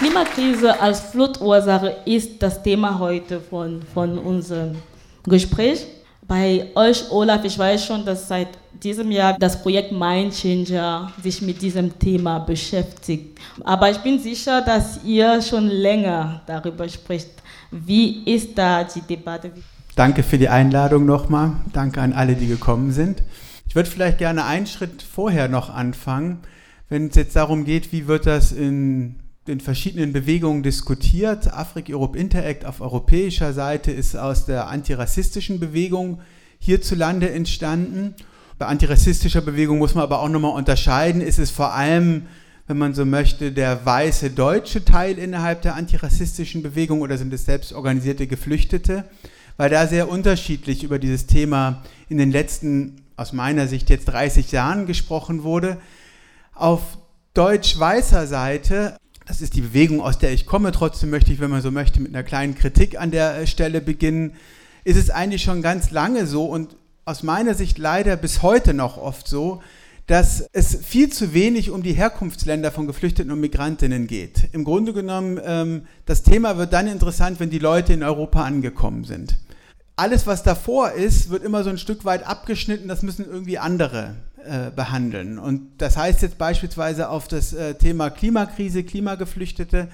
[0.00, 4.76] Klimakrise als Flutursache ist das Thema heute von, von unserem
[5.24, 5.84] Gespräch.
[6.26, 8.48] Bei euch, Olaf, ich weiß schon, dass seit
[8.82, 13.38] diesem Jahr das Projekt Mind Changer sich mit diesem Thema beschäftigt.
[13.62, 17.32] Aber ich bin sicher, dass ihr schon länger darüber spricht.
[17.70, 19.50] Wie ist da die Debatte?
[19.96, 21.56] Danke für die Einladung nochmal.
[21.74, 23.22] Danke an alle, die gekommen sind.
[23.68, 26.38] Ich würde vielleicht gerne einen Schritt vorher noch anfangen,
[26.88, 31.52] wenn es jetzt darum geht, wie wird das in den verschiedenen Bewegungen diskutiert.
[31.52, 36.20] Afrik Europe Interact auf europäischer Seite ist aus der antirassistischen Bewegung
[36.58, 38.14] hierzulande entstanden.
[38.58, 42.26] Bei antirassistischer Bewegung muss man aber auch nochmal unterscheiden, ist es vor allem,
[42.66, 47.46] wenn man so möchte, der weiße deutsche Teil innerhalb der antirassistischen Bewegung oder sind es
[47.46, 49.04] selbst organisierte Geflüchtete?
[49.56, 54.52] Weil da sehr unterschiedlich über dieses Thema in den letzten, aus meiner Sicht jetzt 30
[54.52, 55.78] Jahren gesprochen wurde.
[56.54, 56.98] Auf
[57.34, 58.96] deutsch-weißer Seite
[59.30, 60.72] das ist die Bewegung, aus der ich komme.
[60.72, 63.80] Trotzdem möchte ich, wenn man so möchte, mit einer kleinen Kritik an der äh, Stelle
[63.80, 64.32] beginnen.
[64.82, 68.98] Ist es eigentlich schon ganz lange so und aus meiner Sicht leider bis heute noch
[68.98, 69.62] oft so,
[70.08, 74.48] dass es viel zu wenig um die Herkunftsländer von Geflüchteten und Migrantinnen geht.
[74.50, 79.04] Im Grunde genommen, ähm, das Thema wird dann interessant, wenn die Leute in Europa angekommen
[79.04, 79.36] sind.
[79.94, 84.16] Alles, was davor ist, wird immer so ein Stück weit abgeschnitten, das müssen irgendwie andere
[84.44, 85.38] äh, behandeln.
[85.38, 89.88] Und das heißt jetzt beispielsweise auf das äh, Thema Klimakrise, Klimageflüchtete,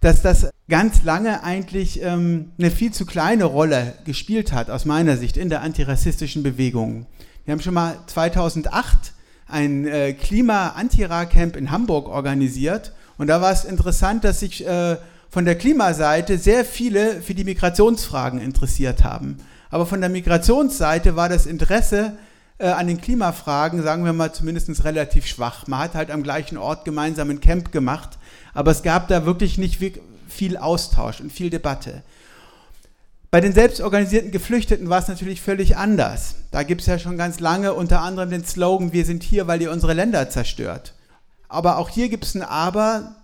[0.00, 5.16] dass das ganz lange eigentlich ähm, eine viel zu kleine Rolle gespielt hat, aus meiner
[5.16, 7.06] Sicht, in der antirassistischen Bewegung.
[7.44, 9.12] Wir haben schon mal 2008
[9.46, 14.96] ein äh, Klima-Antira-Camp in Hamburg organisiert und da war es interessant, dass sich äh,
[15.30, 19.38] von der Klimaseite sehr viele für die Migrationsfragen interessiert haben.
[19.70, 22.16] Aber von der Migrationsseite war das Interesse
[22.58, 25.66] äh, an den Klimafragen, sagen wir mal, zumindest relativ schwach.
[25.66, 28.18] Man hat halt am gleichen Ort gemeinsam ein Camp gemacht,
[28.54, 29.78] aber es gab da wirklich nicht
[30.28, 32.02] viel Austausch und viel Debatte.
[33.30, 36.36] Bei den selbstorganisierten Geflüchteten war es natürlich völlig anders.
[36.50, 39.60] Da gibt es ja schon ganz lange unter anderem den Slogan, wir sind hier, weil
[39.60, 40.94] ihr unsere Länder zerstört.
[41.48, 43.16] Aber auch hier gibt es ein Aber.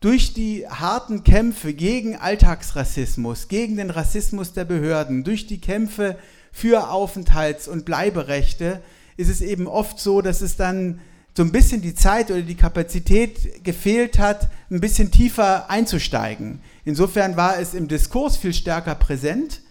[0.00, 6.18] Durch die harten Kämpfe gegen Alltagsrassismus, gegen den Rassismus der Behörden, durch die Kämpfe
[6.54, 8.80] für Aufenthalts- und Bleiberechte
[9.16, 11.00] ist es eben oft so, dass es dann
[11.36, 16.60] so ein bisschen die Zeit oder die Kapazität gefehlt hat, ein bisschen tiefer einzusteigen.
[16.84, 19.62] Insofern war es im Diskurs viel stärker präsent,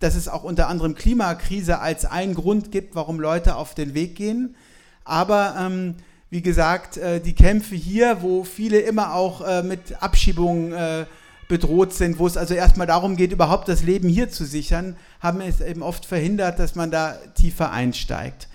[0.00, 4.16] dass es auch unter anderem Klimakrise als einen Grund gibt, warum Leute auf den Weg
[4.16, 4.56] gehen.
[5.04, 5.94] Aber ähm,
[6.30, 11.06] wie gesagt, äh, die Kämpfe hier, wo viele immer auch äh, mit Abschiebungen äh,
[11.48, 15.40] bedroht sind, wo es also erstmal darum geht, überhaupt das Leben hier zu sichern, haben
[15.40, 18.48] es eben oft verhindert, dass man da tiefer einsteigt.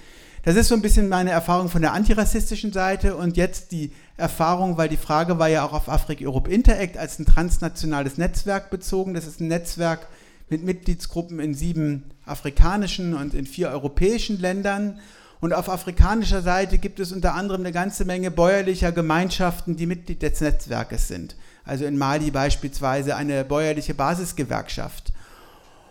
[0.44, 4.78] Das ist so ein bisschen meine Erfahrung von der antirassistischen Seite und jetzt die Erfahrung,
[4.78, 9.14] weil die Frage war ja auch auf Afrik Europe Interact als ein transnationales Netzwerk bezogen.
[9.14, 10.08] Das ist ein Netzwerk
[10.50, 15.00] mit Mitgliedsgruppen in sieben afrikanischen und in vier europäischen Ländern.
[15.42, 20.22] Und auf afrikanischer Seite gibt es unter anderem eine ganze Menge bäuerlicher Gemeinschaften, die Mitglied
[20.22, 21.36] des Netzwerkes sind
[21.70, 25.14] also in Mali beispielsweise eine bäuerliche Basisgewerkschaft.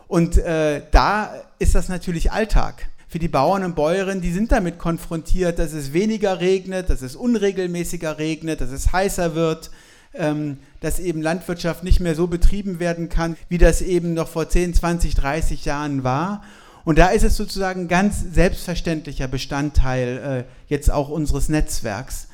[0.09, 2.89] Und äh, da ist das natürlich Alltag.
[3.09, 7.16] Für die Bauern und Bäuerinnen, die sind damit konfrontiert, dass es weniger regnet, dass es
[7.16, 9.71] unregelmäßiger regnet, dass es heißer wird,
[10.15, 14.49] ähm, dass eben Landwirtschaft nicht mehr so betrieben werden kann, wie das eben noch vor
[14.49, 16.43] 10, 20, 30 Jahren war.
[16.84, 22.28] Und da ist es sozusagen ganz selbstverständlicher Bestandteil äh, jetzt auch unseres Netzwerks.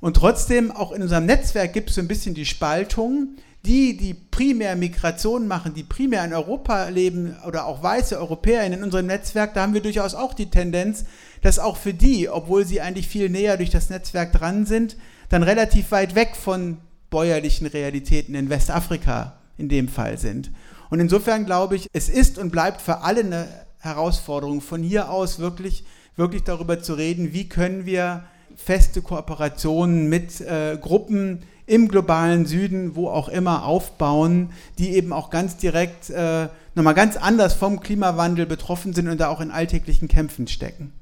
[0.00, 3.36] Und trotzdem, auch in unserem Netzwerk gibt es so ein bisschen die Spaltung.
[3.66, 8.82] Die, die primär Migration machen, die primär in Europa leben oder auch weiße Europäer in
[8.84, 11.04] unserem Netzwerk, da haben wir durchaus auch die Tendenz,
[11.42, 14.96] dass auch für die, obwohl sie eigentlich viel näher durch das Netzwerk dran sind,
[15.28, 16.78] dann relativ weit weg von
[17.10, 20.52] bäuerlichen Realitäten in Westafrika in dem Fall sind.
[20.88, 23.48] Und insofern glaube ich, es ist und bleibt für alle eine
[23.80, 25.84] Herausforderung, von hier aus wirklich,
[26.16, 28.24] wirklich darüber zu reden, wie können wir
[28.58, 35.30] feste Kooperationen mit äh, Gruppen im globalen Süden, wo auch immer, aufbauen, die eben auch
[35.30, 40.08] ganz direkt äh, nochmal ganz anders vom Klimawandel betroffen sind und da auch in alltäglichen
[40.08, 40.92] Kämpfen stecken.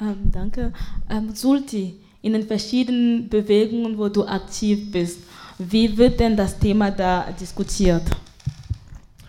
[0.00, 0.72] Ähm, danke.
[1.10, 5.20] Ähm, Sulti, in den verschiedenen Bewegungen, wo du aktiv bist,
[5.58, 8.02] wie wird denn das Thema da diskutiert?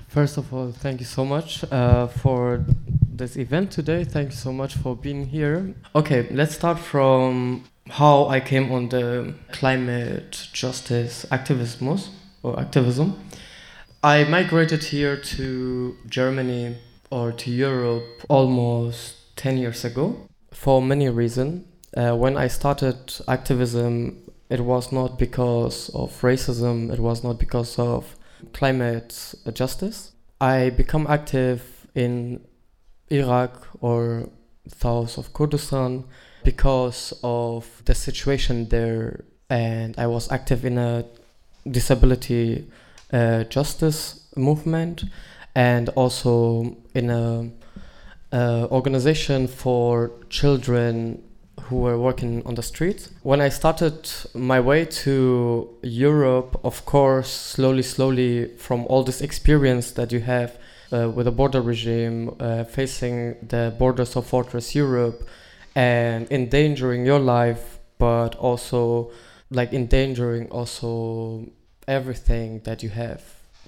[0.07, 2.65] First of all, thank you so much uh, for
[3.17, 4.03] this event today.
[4.03, 5.73] Thank you so much for being here.
[5.95, 11.99] Okay, let's start from how I came on the climate justice activism
[12.43, 13.19] or activism.
[14.03, 16.77] I migrated here to Germany
[17.09, 21.65] or to Europe almost 10 years ago for many reasons.
[21.95, 22.97] Uh, when I started
[23.27, 24.17] activism,
[24.49, 28.15] it was not because of racism, it was not because of
[28.53, 30.11] climate justice.
[30.39, 32.41] I become active in
[33.09, 34.29] Iraq or
[34.67, 36.03] south of Kurdistan
[36.43, 41.05] because of the situation there and I was active in a
[41.69, 42.67] disability
[43.11, 45.05] uh, justice movement
[45.55, 47.49] and also in a,
[48.69, 51.23] organization for children
[51.61, 53.09] who were working on the streets.
[53.23, 59.91] When I started my way to Europe, of course, slowly, slowly, from all this experience
[59.91, 60.57] that you have
[60.91, 65.27] uh, with a border regime, uh, facing the borders of Fortress Europe,
[65.75, 69.11] and endangering your life, but also
[69.49, 71.47] like endangering also
[71.87, 73.23] everything that you have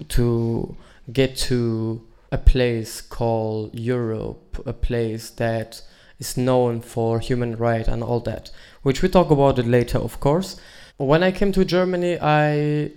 [0.10, 0.75] to
[1.12, 5.81] get to a place called Europe, a place that
[6.19, 8.51] is known for human rights and all that,
[8.83, 10.60] which we talk about it later, of course.
[10.98, 12.92] When I came to Germany, I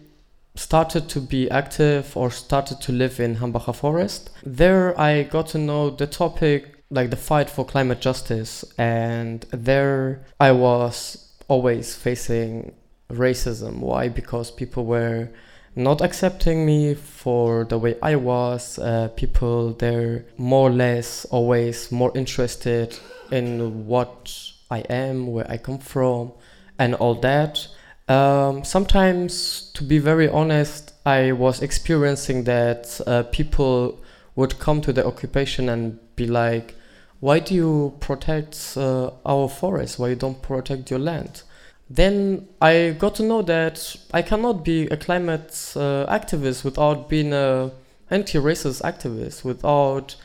[0.55, 4.31] started to be active or started to live in Hambacher Forest.
[4.45, 10.25] There, I got to know the topic like the fight for climate justice, and there
[10.39, 12.75] I was always facing
[13.11, 13.79] racism.
[13.79, 14.09] Why?
[14.09, 15.31] Because people were
[15.75, 18.79] not accepting me for the way I was.
[18.79, 22.99] Uh, people they're more or less always more interested
[23.31, 24.31] in what
[24.71, 26.33] I am, where I come from,
[26.79, 27.67] and all that.
[28.09, 34.01] Um, sometimes, to be very honest, I was experiencing that uh, people
[34.35, 36.75] would come to the occupation and be like,
[37.21, 39.99] "Why do you protect uh, our forest?
[39.99, 41.43] Why you don't protect your land?"
[41.89, 47.33] Then I got to know that I cannot be a climate uh, activist without being
[47.35, 47.71] a
[48.11, 50.17] anti-racist activist, without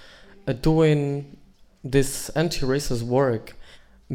[0.47, 1.37] uh, doing
[1.83, 3.56] this anti-racist work.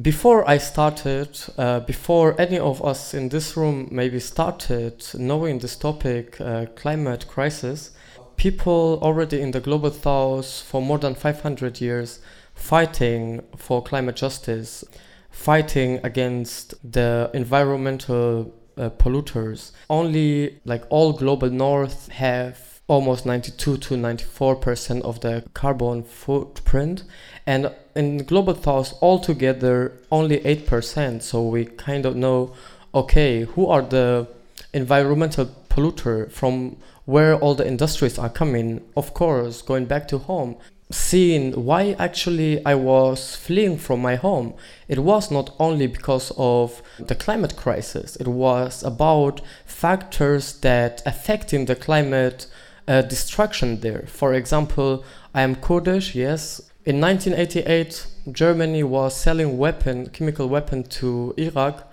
[0.01, 5.77] Before I started, uh, before any of us in this room maybe started knowing this
[5.77, 7.91] topic, uh, climate crisis,
[8.37, 12.21] people already in the global south for more than 500 years
[12.55, 14.83] fighting for climate justice,
[15.31, 19.73] fighting against the environmental uh, polluters.
[19.91, 27.05] Only like all global north have almost 92 to 94 percent of the carbon footprint
[27.47, 32.53] and in global south altogether only 8 percent so we kind of know
[32.95, 34.27] okay who are the
[34.73, 40.57] environmental polluter from where all the industries are coming of course going back to home
[40.93, 44.55] seeing why actually I was fleeing from my home.
[44.89, 51.65] It was not only because of the climate crisis, it was about factors that affecting
[51.65, 52.47] the climate
[52.87, 54.05] uh, destruction there.
[54.07, 55.05] For example,
[55.35, 56.72] I am Kurdish, yes.
[56.85, 61.89] In 1988, Germany was selling weapon, chemical weapon to Iraq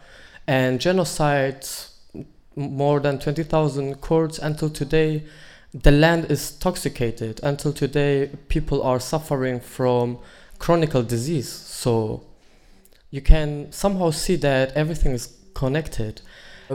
[0.48, 1.68] and genocide
[2.56, 5.24] more than 20,000 Kurds until today
[5.74, 7.40] the land is toxicated.
[7.44, 10.18] Until today, people are suffering from
[10.58, 11.50] chronic disease.
[11.50, 12.24] So
[13.12, 16.22] you can somehow see that everything is connected.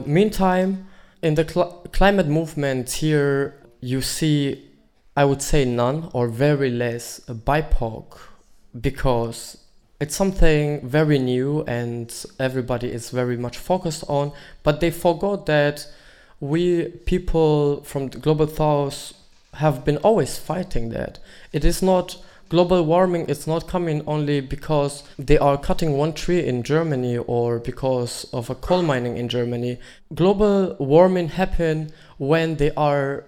[0.07, 0.87] Meantime,
[1.23, 4.71] in the cl- climate movement here, you see,
[5.17, 8.19] I would say none or very less BIPOC
[8.81, 9.59] because
[10.01, 14.33] it's something very new and everybody is very much focused on,
[14.65, 15.87] but they forgot that
[16.41, 19.13] we people from the global south
[19.55, 21.21] have been always fighting that.
[21.53, 22.17] It is not
[22.49, 27.59] global warming is not coming only because they are cutting one tree in Germany or
[27.59, 29.79] because of a coal mining in Germany.
[30.15, 33.25] Global warming happen when they are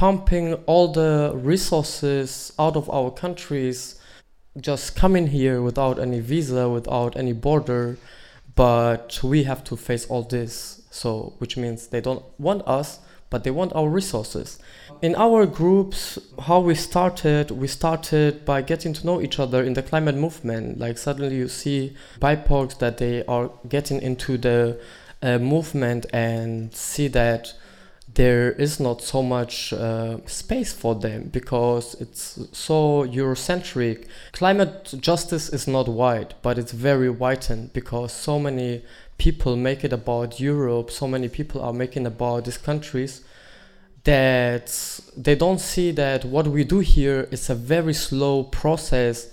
[0.00, 4.00] pumping all the resources out of our countries
[4.58, 7.98] just coming here without any visa, without any border,
[8.54, 13.44] but we have to face all this so, which means they don't want us, but
[13.44, 14.58] they want our resources.
[15.02, 19.74] In our groups, how we started, we started by getting to know each other in
[19.74, 20.78] the climate movement.
[20.78, 24.80] Like suddenly you see BIPOCs that they are getting into the
[25.20, 27.52] uh, movement and see that
[28.14, 34.06] there is not so much uh, space for them because it's so Eurocentric.
[34.32, 38.82] Climate justice is not wide, but it's very whitened because so many
[39.18, 43.22] people make it about Europe, so many people are making about these countries
[44.04, 49.28] that they don't see that what we do here is a very slow process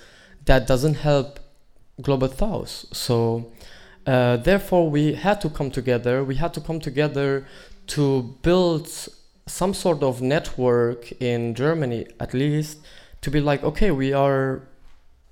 [0.45, 1.39] that doesn't help
[2.01, 2.85] global south.
[2.91, 3.51] So
[4.05, 6.23] uh, therefore we had to come together.
[6.23, 7.45] We had to come together
[7.87, 8.89] to build
[9.45, 12.79] some sort of network in Germany at least
[13.21, 14.61] to be like, okay, we are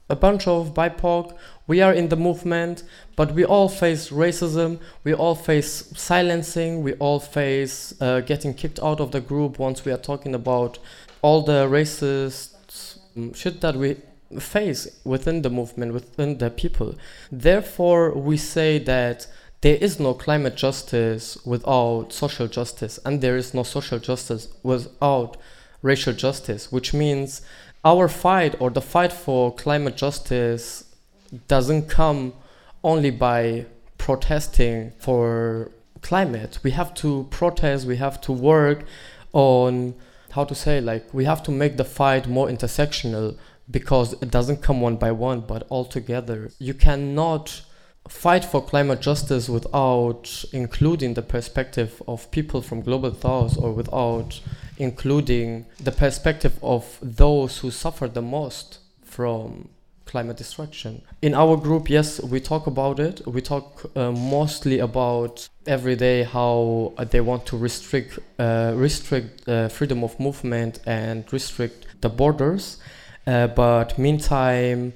[0.10, 1.36] a bunch of BIPOC.
[1.68, 2.84] We are in the movement,
[3.16, 4.80] but we all face racism.
[5.04, 6.84] We all face silencing.
[6.84, 10.78] We all face uh, getting kicked out of the group once we are talking about
[11.22, 13.00] all the racist
[13.34, 13.98] shit that we
[14.40, 16.96] face within the movement, within the people.
[17.32, 19.28] Therefore, we say that
[19.66, 25.38] there is no climate justice without social justice, and there is no social justice without
[25.82, 27.42] racial justice, which means
[27.84, 30.84] our fight or the fight for climate justice
[31.48, 32.32] doesn't come
[32.84, 33.66] only by
[33.98, 35.72] protesting for
[36.04, 36.60] climate.
[36.62, 38.86] We have to protest, we have to work
[39.34, 39.96] on
[40.30, 43.36] how to say like we have to make the fight more intersectional
[43.72, 46.52] because it doesn't come one by one but all together.
[46.60, 47.64] You cannot
[48.08, 54.40] fight for climate justice without including the perspective of people from global south or without
[54.78, 59.70] including the perspective of those who suffer the most from
[60.06, 61.02] climate destruction.
[61.22, 63.26] In our group, yes, we talk about it.
[63.26, 69.68] We talk uh, mostly about every day how they want to restrict uh, restrict uh,
[69.70, 72.78] freedom of movement and restrict the borders.
[73.26, 74.94] Uh, but meantime,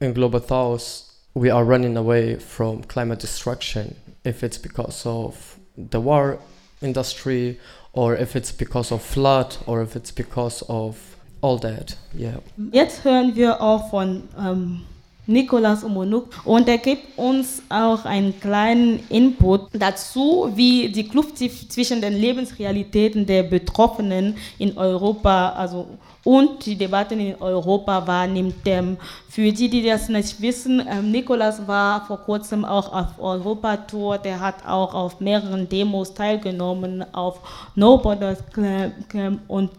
[0.00, 3.96] in global south, we are running away from climate destruction.
[4.24, 6.38] If it's because of the war
[6.80, 7.58] industry
[7.92, 11.96] or if it's because of flood or if it's because of all that.
[12.14, 12.38] Yeah.
[12.72, 14.82] Jetzt hören wir auch von ähm,
[15.26, 22.00] Nicolas Umonuk und er gibt uns auch einen kleinen Input dazu, wie die Kluft zwischen
[22.00, 25.86] den Lebensrealitäten der Betroffenen in Europa, also
[26.24, 28.54] und die Debatten in Europa wahrnimmt.
[29.28, 34.40] Für die, die das nicht wissen, ähm, Nikolas war vor kurzem auch auf Europatour, der
[34.40, 37.40] hat auch auf mehreren Demos teilgenommen, auf
[37.74, 39.70] No Borders Camp und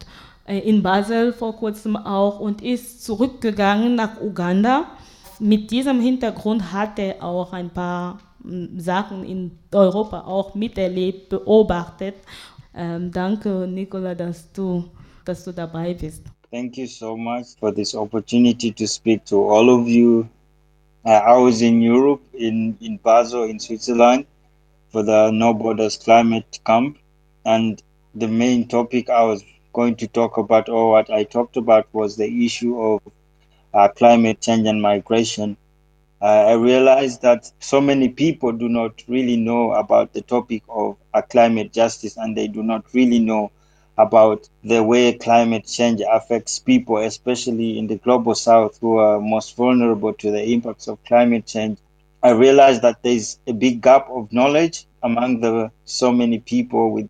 [0.48, 4.86] äh, in Basel vor kurzem auch und ist zurückgegangen nach Uganda.
[5.40, 12.16] Mit diesem Hintergrund hat er auch ein paar hm, Sachen in Europa auch miterlebt, beobachtet.
[12.76, 14.86] Ähm, danke, Nicola, dass du,
[15.26, 16.24] dass du dabei bist.
[16.52, 20.28] Thank you so much for this opportunity to speak to all of you.
[21.06, 24.26] Uh, I was in Europe, in, in Basel, in Switzerland,
[24.90, 26.98] for the No Borders Climate Camp.
[27.46, 27.82] And
[28.16, 32.16] the main topic I was going to talk about, or what I talked about, was
[32.16, 33.02] the issue of
[33.76, 35.58] uh, climate change and migration.
[36.22, 40.98] Uh, I realized that so many people do not really know about the topic of
[41.14, 43.52] uh, climate justice and they do not really know
[43.98, 49.56] about the way climate change affects people, especially in the global south, who are most
[49.56, 51.78] vulnerable to the impacts of climate change.
[52.24, 57.10] I realized that there's a big gap of knowledge among the so many people with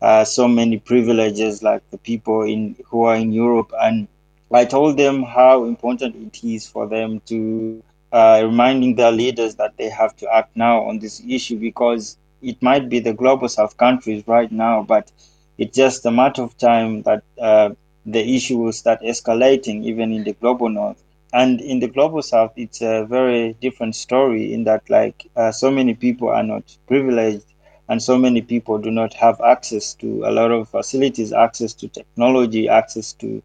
[0.00, 4.08] uh, so many privileges, like the people in who are in Europe, and
[4.52, 9.76] I told them how important it is for them to uh, reminding their leaders that
[9.76, 13.76] they have to act now on this issue because it might be the global south
[13.76, 15.10] countries right now, but
[15.58, 17.70] it's just a matter of time that uh,
[18.04, 21.02] the issue will start escalating even in the global north.
[21.32, 25.70] And in the global south, it's a very different story in that, like, uh, so
[25.70, 27.44] many people are not privileged
[27.88, 31.88] and so many people do not have access to a lot of facilities, access to
[31.88, 33.42] technology, access to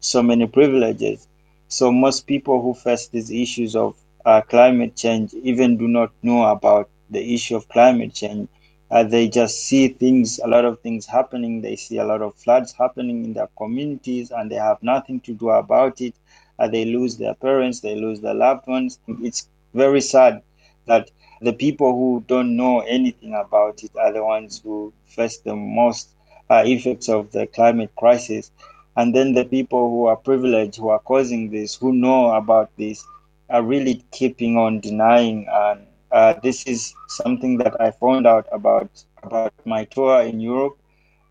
[0.00, 1.26] so many privileges.
[1.68, 6.44] So most people who face these issues of uh, climate change even do not know
[6.46, 8.48] about the issue of climate change
[8.90, 11.60] uh, they just see things, a lot of things happening.
[11.60, 15.34] They see a lot of floods happening in their communities, and they have nothing to
[15.34, 16.14] do about it.
[16.58, 18.98] Uh, they lose their parents, they lose their loved ones.
[19.22, 20.42] It's very sad
[20.86, 25.54] that the people who don't know anything about it are the ones who face the
[25.54, 26.10] most
[26.50, 28.50] uh, effects of the climate crisis.
[28.98, 33.02] And then the people who are privileged, who are causing this, who know about this,
[33.48, 38.90] are really keeping on denying and uh, this is something that I found out about
[39.22, 40.78] about my tour in Europe,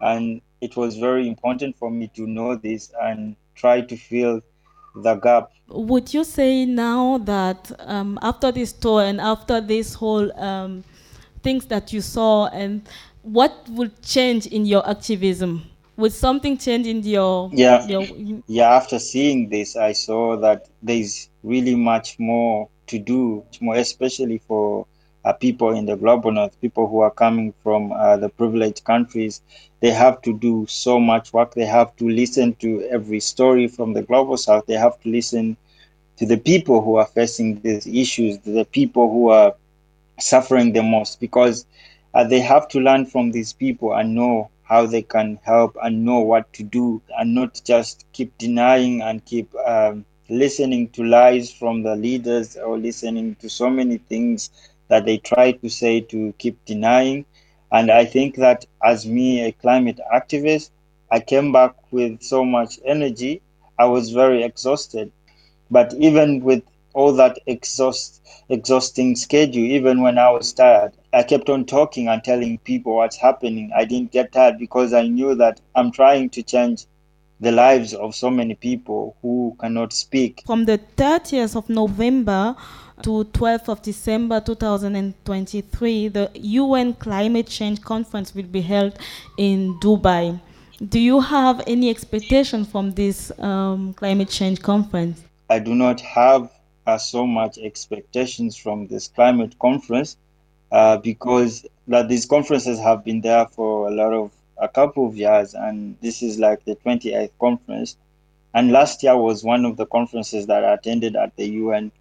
[0.01, 4.41] and it was very important for me to know this and try to fill
[4.95, 5.51] the gap.
[5.69, 10.83] Would you say now that um, after this tour and after this whole um,
[11.43, 12.87] things that you saw, and
[13.23, 15.63] what would change in your activism?
[15.97, 18.05] Would something change in your yeah your...
[18.47, 18.69] yeah?
[18.75, 24.85] After seeing this, I saw that there's really much more to do, more especially for
[25.25, 29.41] uh, people in the global north, people who are coming from uh, the privileged countries.
[29.79, 31.53] They have to do so much work.
[31.53, 34.67] They have to listen to every story from the global south.
[34.67, 35.57] They have to listen
[36.17, 39.55] to the people who are facing these issues, the people who are
[40.19, 41.65] suffering the most, because
[42.13, 46.05] uh, they have to learn from these people and know how they can help and
[46.05, 51.51] know what to do and not just keep denying and keep um, listening to lies
[51.51, 54.49] from the leaders or listening to so many things
[54.89, 57.25] that they try to say to keep denying.
[57.71, 60.71] And I think that as me, a climate activist,
[61.11, 63.41] I came back with so much energy.
[63.77, 65.11] I was very exhausted.
[65.69, 66.63] But even with
[66.97, 72.23] all that exhaust, exhausting schedule, even when I was tired, I kept on talking and
[72.23, 73.71] telling people what's happening.
[73.75, 76.87] I didn't get tired because I knew that I'm trying to change
[77.39, 80.41] the lives of so many people who cannot speak.
[80.47, 82.55] From the 30th of November
[83.03, 88.97] to 12th of December 2023, the UN Climate Change Conference will be held
[89.37, 90.39] in Dubai.
[90.89, 95.21] Do you have any expectation from this um, climate change conference?
[95.49, 96.49] I do not have
[96.87, 100.17] uh, so much expectations from this climate conference
[100.71, 105.15] uh, because that these conferences have been there for a lot of a couple of
[105.15, 107.97] years, and this is like the 28th conference.
[108.53, 111.91] And last year was one of the conferences that I attended at the UN.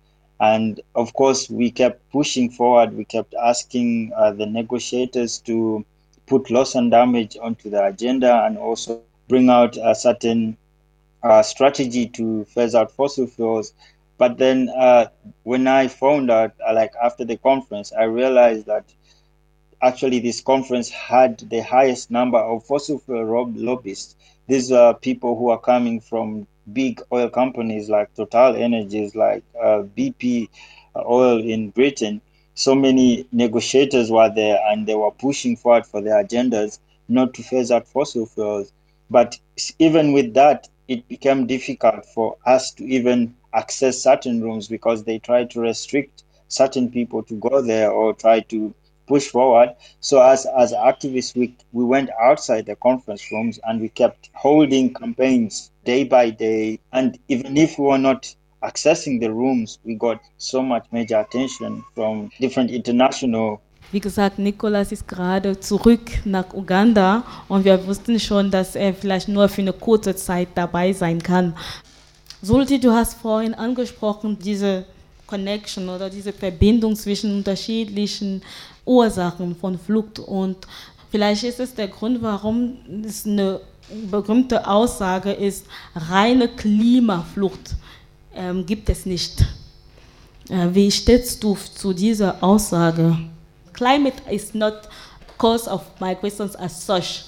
[0.41, 2.95] And of course, we kept pushing forward.
[2.97, 5.85] We kept asking uh, the negotiators to
[6.27, 10.57] put loss and damage onto the agenda and also bring out a certain
[11.23, 13.75] uh, strategy to phase out fossil fuels.
[14.19, 15.07] But then uh,
[15.43, 18.85] when I found out, uh, like after the conference, I realized that
[19.83, 24.17] actually this conference had the highest number of fossil fuel lobbyists.
[24.49, 29.83] These are people who are coming from big oil companies like Total Energies, like uh,
[29.97, 30.49] BP
[30.97, 32.21] Oil in Britain.
[32.55, 37.43] So many negotiators were there and they were pushing forward for their agendas not to
[37.43, 38.73] phase out fossil fuels.
[39.11, 39.39] But
[39.79, 45.19] even with that, it became difficult for us to even access certain rooms because they
[45.19, 48.75] tried to restrict certain people to go there or try to
[49.07, 49.75] push forward.
[50.01, 54.93] So as as activists, we we went outside the conference rooms and we kept holding
[54.95, 56.81] campaigns day by day.
[56.93, 61.85] And even if we were not accessing the rooms, we got so much major attention
[61.95, 63.61] from different international
[63.93, 69.29] Wie gesagt, Nikolas ist gerade zurück nach Uganda und wir wussten schon, dass er vielleicht
[69.29, 71.55] nur für eine kurze Zeit dabei sein kann.
[72.43, 74.85] Sulti, du hast vorhin angesprochen, diese
[75.27, 78.43] Connection oder diese Verbindung zwischen unterschiedlichen
[78.85, 80.19] Ursachen von Flucht.
[80.19, 80.57] Und
[81.11, 83.61] vielleicht ist es der Grund, warum es eine
[84.11, 87.77] berühmte Aussage ist, reine Klimaflucht
[88.35, 89.43] ähm, gibt es nicht.
[90.49, 93.17] Äh, wie stehst du zu dieser Aussage?
[93.77, 94.89] Climate is not
[95.39, 97.25] cause of migrations as such.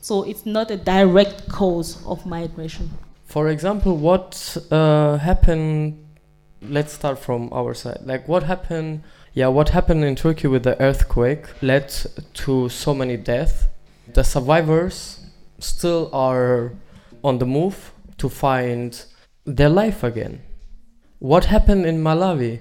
[0.00, 2.90] So it's not a direct cause of migration.
[3.24, 5.98] For example, what uh, happened?
[6.60, 8.00] Let's start from our side.
[8.04, 9.02] Like what happened
[9.34, 11.88] Yeah, what happened in Turkey with the earthquake led
[12.34, 13.66] to so many deaths.
[14.12, 15.24] The survivors
[15.58, 16.72] still are
[17.24, 19.02] on the move to find
[19.46, 20.42] their life again.
[21.18, 22.60] What happened in Malawi?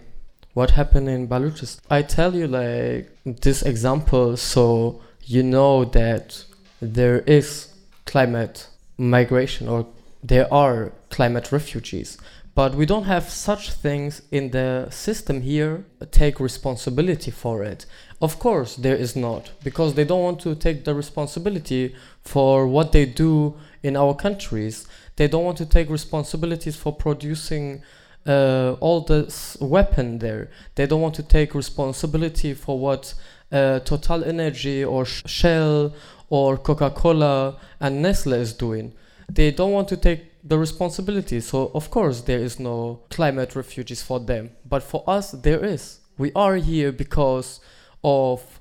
[0.54, 1.80] What happened in Baluchistan?
[1.90, 6.44] I tell you like this example so you know that
[6.82, 7.74] there is
[8.06, 9.88] climate migration or
[10.24, 12.18] there are climate refugees
[12.54, 15.86] but we don't have such things in the system here.
[16.12, 17.86] Take responsibility for it.
[18.22, 22.92] Of course there is not because they don't want to take the responsibility for what
[22.92, 24.86] they do in our countries.
[25.16, 27.84] They don't want to take responsibilities for producing
[28.28, 33.14] uh, all this weapon there they don't want to take responsibility for what
[33.52, 35.94] uh, total energy or shell
[36.30, 38.94] or coca-cola and nestle is doing
[39.34, 41.40] they don't want to take the responsibility.
[41.40, 46.00] So of course there is no climate refugees for them, but for us there is.
[46.18, 47.60] We are here because
[48.04, 48.60] of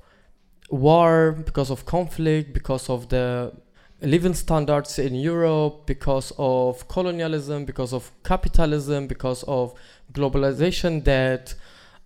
[0.69, 3.53] war, because of conflict, because of the
[4.01, 9.73] living standards in Europe, because of colonialism, because of capitalism, because of
[10.13, 11.53] globalization that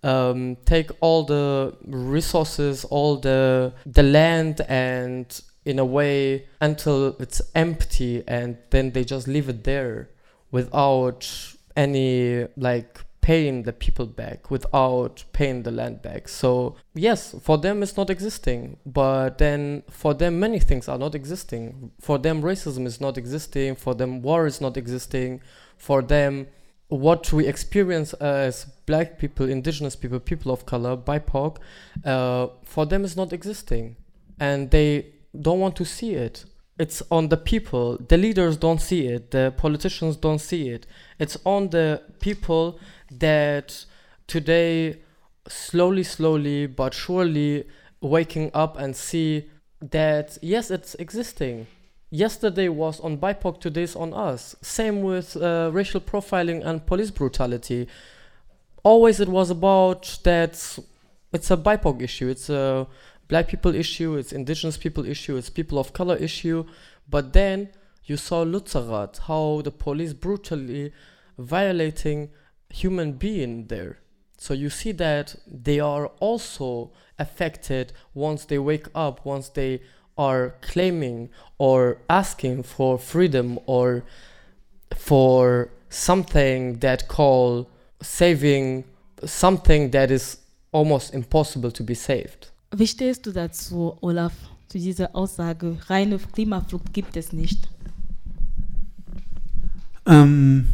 [0.02, 7.42] um, take all the resources, all the the land and in a way until it's
[7.54, 10.08] empty and then they just leave it there
[10.52, 11.28] without
[11.76, 17.82] any like paying the people back without paying the land back so yes for them
[17.82, 22.86] it's not existing but then for them many things are not existing for them racism
[22.86, 25.40] is not existing for them war is not existing
[25.76, 26.46] for them
[26.88, 31.56] what we experience as black people indigenous people people of color bipoc
[32.04, 33.96] uh, for them is not existing
[34.38, 35.06] and they
[35.40, 36.44] don't want to see it.
[36.78, 37.96] It's on the people.
[37.96, 39.30] The leaders don't see it.
[39.30, 40.86] The politicians don't see it.
[41.18, 42.78] It's on the people
[43.10, 43.84] that
[44.26, 45.00] today,
[45.48, 47.64] slowly, slowly, but surely
[48.00, 49.48] waking up and see
[49.80, 51.66] that yes, it's existing.
[52.10, 54.56] yesterday was on BIPOC, today's on us.
[54.62, 57.88] Same with uh, racial profiling and police brutality.
[58.82, 60.78] Always it was about that
[61.32, 62.86] it's a BIPOC issue, it's a
[63.28, 66.64] black people issue, it's indigenous people issue, it's people of color issue.
[67.08, 67.70] But then
[68.04, 70.92] you saw Lutzerat, how the police brutally
[71.38, 72.30] violating
[72.80, 73.98] human being there.
[74.38, 79.80] So you see that they are also affected once they wake up, once they
[80.18, 84.04] are claiming or asking for freedom or
[84.94, 87.68] for something that call
[88.02, 88.84] saving
[89.24, 90.38] something that is
[90.72, 92.50] almost impossible to be saved.
[92.74, 94.32] Wie stehst du dazu, Olaf,
[94.68, 97.68] zu dieser Aussage, reine Klimaflucht gibt es nicht?
[100.06, 100.66] Ähm,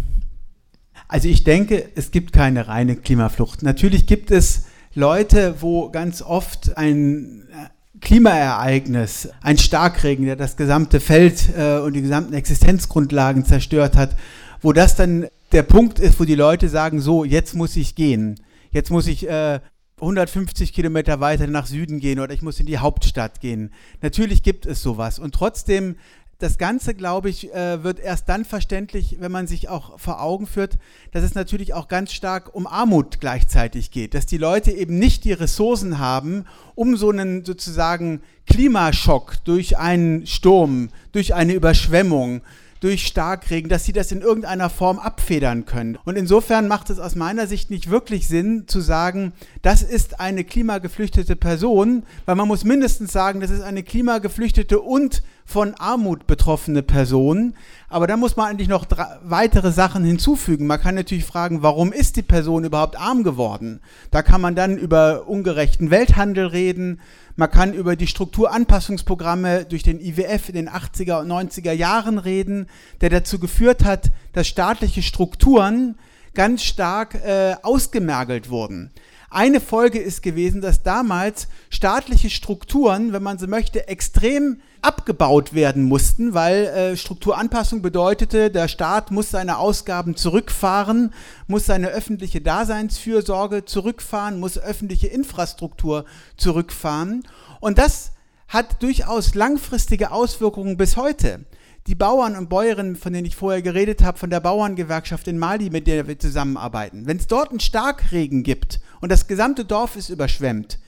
[1.12, 3.62] also ich denke, es gibt keine reine Klimaflucht.
[3.62, 11.00] Natürlich gibt es Leute, wo ganz oft ein äh, Klimaereignis, ein Starkregen, der das gesamte
[11.00, 14.16] Feld äh, und die gesamten Existenzgrundlagen zerstört hat,
[14.62, 18.40] wo das dann der Punkt ist, wo die Leute sagen, so, jetzt muss ich gehen.
[18.70, 19.60] Jetzt muss ich äh,
[20.00, 23.70] 150 Kilometer weiter nach Süden gehen oder ich muss in die Hauptstadt gehen.
[24.00, 25.18] Natürlich gibt es sowas.
[25.18, 25.96] Und trotzdem
[26.42, 30.46] das Ganze, glaube ich, äh, wird erst dann verständlich, wenn man sich auch vor Augen
[30.46, 30.76] führt,
[31.12, 35.24] dass es natürlich auch ganz stark um Armut gleichzeitig geht, dass die Leute eben nicht
[35.24, 42.40] die Ressourcen haben, um so einen sozusagen Klimaschock durch einen Sturm, durch eine Überschwemmung,
[42.82, 45.98] durch Starkregen, dass sie das in irgendeiner Form abfedern können.
[46.04, 50.42] Und insofern macht es aus meiner Sicht nicht wirklich Sinn zu sagen, das ist eine
[50.42, 56.82] klimageflüchtete Person, weil man muss mindestens sagen, das ist eine klimageflüchtete und von Armut betroffene
[56.82, 57.54] Person.
[57.88, 58.86] Aber da muss man eigentlich noch
[59.22, 60.66] weitere Sachen hinzufügen.
[60.66, 63.80] Man kann natürlich fragen, warum ist die Person überhaupt arm geworden?
[64.10, 67.00] Da kann man dann über ungerechten Welthandel reden.
[67.36, 72.68] Man kann über die Strukturanpassungsprogramme durch den IWF in den 80er und 90er Jahren reden,
[73.00, 75.96] der dazu geführt hat, dass staatliche Strukturen
[76.34, 78.90] ganz stark äh, ausgemergelt wurden.
[79.34, 85.84] Eine Folge ist gewesen, dass damals staatliche Strukturen, wenn man so möchte, extrem abgebaut werden
[85.84, 91.14] mussten, weil äh, Strukturanpassung bedeutete, der Staat muss seine Ausgaben zurückfahren,
[91.46, 96.04] muss seine öffentliche Daseinsfürsorge zurückfahren, muss öffentliche Infrastruktur
[96.36, 97.22] zurückfahren.
[97.60, 98.12] Und das
[98.48, 101.46] hat durchaus langfristige Auswirkungen bis heute
[101.86, 105.70] die Bauern und Bäuerinnen, von denen ich vorher geredet habe, von der Bauerngewerkschaft in Mali,
[105.70, 110.08] mit der wir zusammenarbeiten, wenn es dort einen Starkregen gibt und das gesamte Dorf ist
[110.08, 110.78] überschwemmt,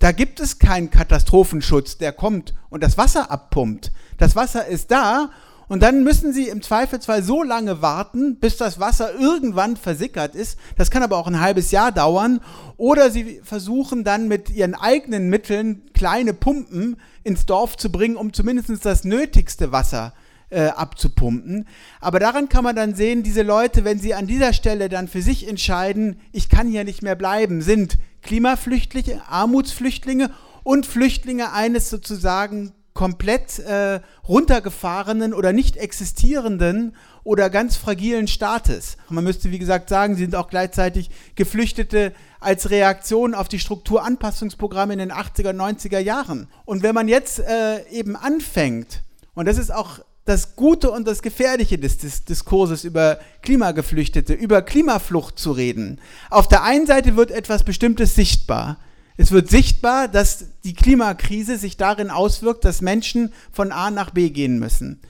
[0.00, 3.92] da gibt es keinen Katastrophenschutz, der kommt und das Wasser abpumpt.
[4.16, 5.30] Das Wasser ist da
[5.68, 10.58] und dann müssen sie im Zweifelsfall so lange warten, bis das Wasser irgendwann versickert ist.
[10.76, 12.40] Das kann aber auch ein halbes Jahr dauern.
[12.76, 18.32] Oder sie versuchen dann mit ihren eigenen Mitteln kleine Pumpen ins Dorf zu bringen, um
[18.32, 20.12] zumindest das nötigste Wasser
[20.50, 21.66] äh, abzupumpen.
[22.00, 25.22] Aber daran kann man dann sehen, diese Leute, wenn sie an dieser Stelle dann für
[25.22, 30.30] sich entscheiden, ich kann hier nicht mehr bleiben, sind Klimaflüchtlinge, Armutsflüchtlinge
[30.62, 38.96] und Flüchtlinge eines sozusagen komplett äh, runtergefahrenen oder nicht existierenden oder ganz fragilen Staates.
[39.08, 44.94] Man müsste, wie gesagt, sagen, sie sind auch gleichzeitig Geflüchtete als Reaktion auf die Strukturanpassungsprogramme
[44.94, 46.48] in den 80er, 90er Jahren.
[46.64, 49.02] Und wenn man jetzt äh, eben anfängt,
[49.34, 54.62] und das ist auch das Gute und das Gefährliche des, des, Diskurses über Klimageflüchtete, über
[54.62, 55.98] Klimaflucht zu reden.
[56.30, 58.78] Auf der einen Seite wird etwas Bestimmtes sichtbar.
[59.16, 64.30] Es wird sichtbar, dass die Klimakrise sich darin auswirkt, dass Menschen von A nach B
[64.30, 65.00] gehen müssen.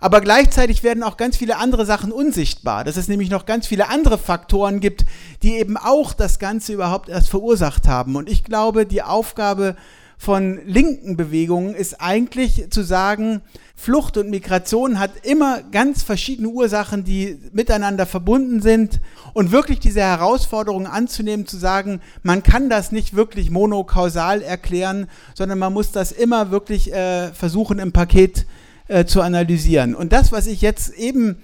[0.00, 3.88] Aber gleichzeitig werden auch ganz viele andere Sachen unsichtbar, dass es nämlich noch ganz viele
[3.88, 5.04] andere Faktoren gibt,
[5.42, 8.14] die eben auch das Ganze überhaupt erst verursacht haben.
[8.14, 9.74] Und ich glaube, die Aufgabe
[10.20, 13.40] von linken Bewegungen ist eigentlich zu sagen,
[13.76, 19.00] Flucht und Migration hat immer ganz verschiedene Ursachen, die miteinander verbunden sind.
[19.32, 25.60] Und wirklich diese Herausforderung anzunehmen, zu sagen, man kann das nicht wirklich monokausal erklären, sondern
[25.60, 28.44] man muss das immer wirklich äh, versuchen im Paket
[28.88, 29.94] äh, zu analysieren.
[29.94, 31.40] Und das, was ich jetzt eben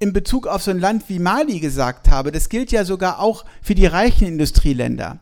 [0.00, 3.44] in Bezug auf so ein Land wie Mali gesagt habe, das gilt ja sogar auch
[3.62, 5.18] für die reichen Industrieländer.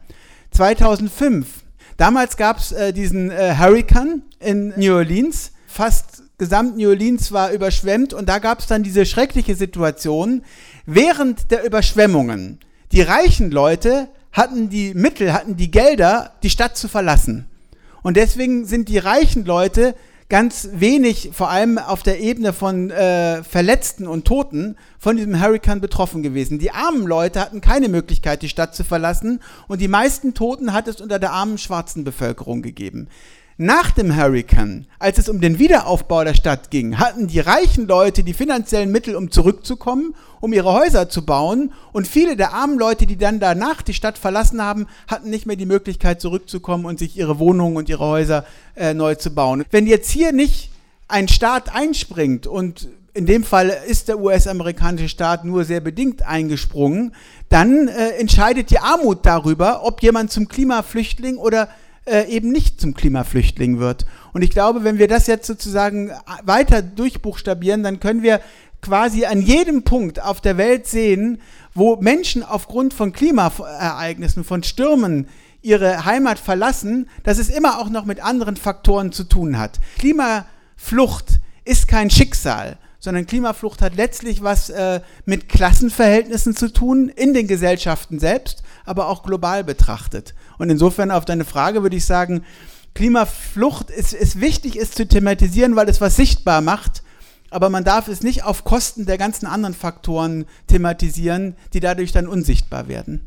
[0.52, 1.65] 2005
[1.96, 5.52] Damals gab es äh, diesen äh, Hurricane in New Orleans.
[5.66, 10.42] Fast gesamt New Orleans war überschwemmt und da gab es dann diese schreckliche Situation.
[10.85, 12.59] Während der Überschwemmungen,
[12.92, 17.46] die reichen Leute hatten die Mittel, hatten die Gelder, die Stadt zu verlassen.
[18.02, 19.94] Und deswegen sind die reichen Leute
[20.29, 25.81] ganz wenig, vor allem auf der Ebene von äh, Verletzten und Toten, von diesem Hurricane
[25.81, 26.59] betroffen gewesen.
[26.59, 30.89] Die armen Leute hatten keine Möglichkeit, die Stadt zu verlassen und die meisten Toten hat
[30.89, 33.09] es unter der armen schwarzen Bevölkerung gegeben.
[33.59, 38.23] Nach dem Hurricane, als es um den Wiederaufbau der Stadt ging, hatten die reichen Leute
[38.23, 41.72] die finanziellen Mittel, um zurückzukommen, um ihre Häuser zu bauen.
[41.92, 45.57] Und viele der armen Leute, die dann danach die Stadt verlassen haben, hatten nicht mehr
[45.57, 48.44] die Möglichkeit zurückzukommen und sich ihre Wohnungen und ihre Häuser
[48.75, 49.64] äh, neu zu bauen.
[49.70, 50.70] Wenn jetzt hier nicht
[51.09, 57.14] ein Staat einspringt und in dem Fall ist der US-amerikanische Staat nur sehr bedingt eingesprungen,
[57.49, 61.68] dann äh, entscheidet die Armut darüber, ob jemand zum Klimaflüchtling oder
[62.05, 64.07] äh, eben nicht zum Klimaflüchtling wird.
[64.33, 66.12] Und ich glaube, wenn wir das jetzt sozusagen
[66.44, 68.40] weiter durchbuchstabieren, dann können wir
[68.87, 71.40] quasi an jedem Punkt auf der Welt sehen,
[71.75, 75.27] wo Menschen aufgrund von Klimaereignissen, von Stürmen
[75.61, 79.81] ihre Heimat verlassen, dass es immer auch noch mit anderen Faktoren zu tun hat.
[79.99, 87.35] Klimaflucht ist kein Schicksal, sondern Klimaflucht hat letztlich was äh, mit Klassenverhältnissen zu tun in
[87.35, 90.37] den Gesellschaften selbst, aber auch global betrachtet.
[90.59, 92.44] Und insofern auf deine Frage würde ich sagen,
[92.94, 97.03] Klimaflucht ist, ist wichtig, ist zu thematisieren, weil es was sichtbar macht,
[97.50, 102.26] aber man darf es nicht auf Kosten der ganzen anderen Faktoren thematisieren, die dadurch dann
[102.26, 103.26] unsichtbar werden.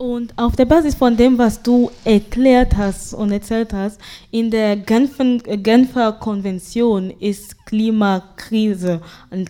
[0.00, 4.76] Und auf der Basis von dem, was du erklärt hast und erzählt hast, in der
[4.76, 9.02] Genfer, Genfer Konvention ist Klimakrise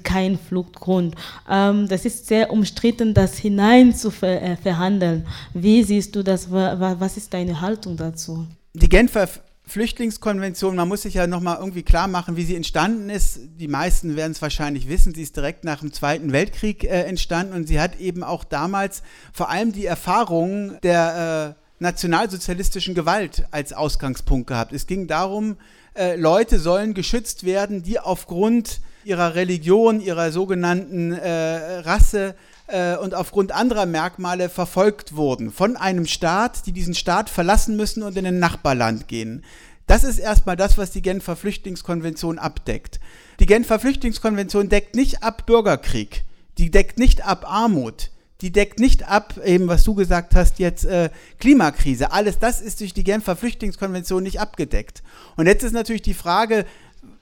[0.03, 1.15] kein Fluchtgrund.
[1.49, 5.25] Ähm, das ist sehr umstritten, das hinein zu ver äh, verhandeln.
[5.55, 6.51] Wie siehst du das?
[6.51, 8.45] Was ist deine Haltung dazu?
[8.75, 9.29] Die Genfer
[9.71, 13.39] Flüchtlingskonvention, man muss sich ja nochmal irgendwie klar machen, wie sie entstanden ist.
[13.59, 17.55] Die meisten werden es wahrscheinlich wissen, sie ist direkt nach dem Zweiten Weltkrieg äh, entstanden
[17.55, 19.03] und sie hat eben auch damals
[19.33, 24.73] vor allem die Erfahrungen der äh, nationalsozialistischen Gewalt als Ausgangspunkt gehabt.
[24.73, 25.57] Es ging darum,
[25.95, 32.35] äh, Leute sollen geschützt werden, die aufgrund ihrer Religion, ihrer sogenannten äh, Rasse
[32.71, 38.03] äh, und aufgrund anderer Merkmale verfolgt wurden von einem Staat, die diesen Staat verlassen müssen
[38.03, 39.45] und in ein Nachbarland gehen.
[39.87, 43.01] Das ist erstmal das, was die Genfer Flüchtlingskonvention abdeckt.
[43.41, 46.25] Die Genfer Flüchtlingskonvention deckt nicht ab Bürgerkrieg,
[46.59, 50.85] die deckt nicht ab Armut, die deckt nicht ab, eben was du gesagt hast, jetzt
[50.85, 52.13] äh, Klimakrise.
[52.13, 55.03] Alles das ist durch die Genfer Flüchtlingskonvention nicht abgedeckt.
[55.37, 56.65] Und jetzt ist natürlich die Frage,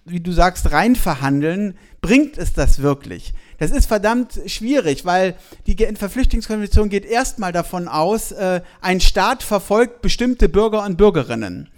[0.05, 3.35] wie du sagst, rein verhandeln, bringt es das wirklich?
[3.59, 5.35] Das ist verdammt schwierig, weil
[5.67, 11.69] die Genfer Flüchtlingskonvention geht erstmal davon aus, äh, ein Staat verfolgt bestimmte Bürger und Bürgerinnen.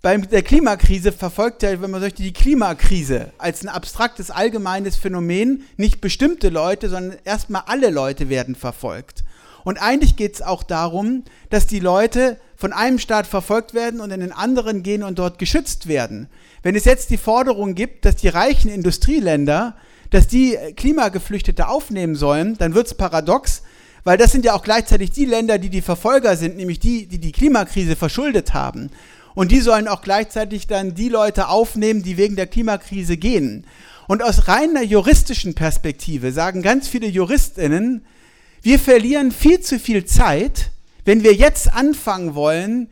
[0.00, 5.64] Bei der Klimakrise verfolgt ja, wenn man möchte, die Klimakrise als ein abstraktes, allgemeines Phänomen
[5.76, 9.22] nicht bestimmte Leute, sondern erstmal alle Leute werden verfolgt.
[9.64, 14.10] Und eigentlich geht es auch darum, dass die Leute von einem Staat verfolgt werden und
[14.10, 16.28] in den anderen gehen und dort geschützt werden.
[16.62, 19.76] Wenn es jetzt die Forderung gibt, dass die reichen Industrieländer,
[20.12, 23.62] dass die Klimageflüchtete aufnehmen sollen, dann wird es paradox,
[24.04, 27.18] weil das sind ja auch gleichzeitig die Länder, die die Verfolger sind, nämlich die, die
[27.18, 28.90] die Klimakrise verschuldet haben.
[29.34, 33.64] Und die sollen auch gleichzeitig dann die Leute aufnehmen, die wegen der Klimakrise gehen.
[34.06, 38.04] Und aus reiner juristischen Perspektive sagen ganz viele Juristinnen,
[38.60, 40.70] wir verlieren viel zu viel Zeit,
[41.06, 42.90] wenn wir jetzt anfangen wollen,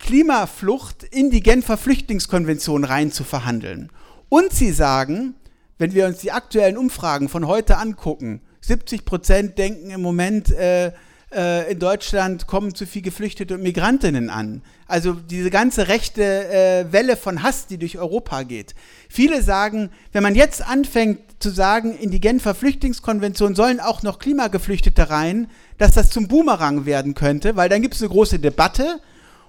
[0.00, 3.90] Klimaflucht in die Genfer Flüchtlingskonvention rein zu verhandeln.
[4.28, 5.34] Und sie sagen,
[5.78, 10.92] wenn wir uns die aktuellen Umfragen von heute angucken, 70 Prozent denken im Moment, äh,
[11.34, 14.62] äh, in Deutschland kommen zu viel Geflüchtete und Migrantinnen an.
[14.86, 18.74] Also diese ganze rechte äh, Welle von Hass, die durch Europa geht.
[19.08, 24.18] Viele sagen, wenn man jetzt anfängt zu sagen, in die Genfer Flüchtlingskonvention sollen auch noch
[24.18, 29.00] Klimageflüchtete rein, dass das zum Boomerang werden könnte, weil dann gibt es eine große Debatte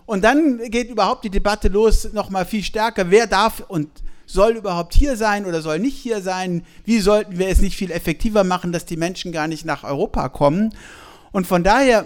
[0.05, 3.89] und dann geht überhaupt die Debatte los, nochmal viel stärker, wer darf und
[4.29, 7.89] soll überhaupt hier sein oder soll nicht hier sein, wie sollten wir es nicht viel
[7.89, 10.71] effektiver machen, dass die Menschen gar nicht nach Europa kommen.
[11.31, 12.05] Und von daher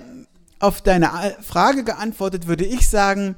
[0.59, 1.09] auf deine
[1.41, 3.35] Frage geantwortet würde ich sagen,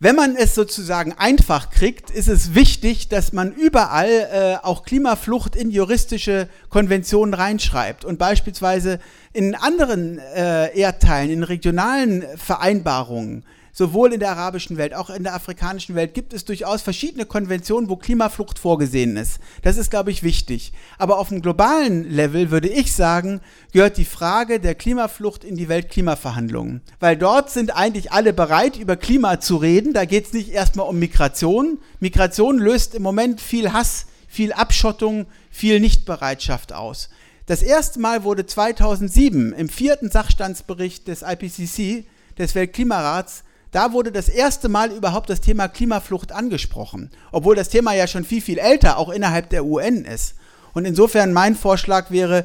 [0.00, 5.54] wenn man es sozusagen einfach kriegt, ist es wichtig, dass man überall äh, auch Klimaflucht
[5.54, 9.00] in juristische Konventionen reinschreibt und beispielsweise
[9.34, 13.44] in anderen äh, Erdteilen, in regionalen Vereinbarungen
[13.78, 17.88] sowohl in der arabischen Welt, auch in der afrikanischen Welt gibt es durchaus verschiedene Konventionen,
[17.88, 19.38] wo Klimaflucht vorgesehen ist.
[19.62, 20.72] Das ist, glaube ich, wichtig.
[20.98, 23.40] Aber auf dem globalen Level würde ich sagen,
[23.72, 26.80] gehört die Frage der Klimaflucht in die Weltklimaverhandlungen.
[26.98, 29.92] Weil dort sind eigentlich alle bereit, über Klima zu reden.
[29.92, 31.78] Da geht es nicht erstmal um Migration.
[32.00, 37.10] Migration löst im Moment viel Hass, viel Abschottung, viel Nichtbereitschaft aus.
[37.46, 42.06] Das erste Mal wurde 2007 im vierten Sachstandsbericht des IPCC,
[42.38, 47.92] des Weltklimarats, da wurde das erste Mal überhaupt das Thema Klimaflucht angesprochen, obwohl das Thema
[47.94, 50.34] ja schon viel, viel älter auch innerhalb der UN ist.
[50.72, 52.44] Und insofern mein Vorschlag wäre,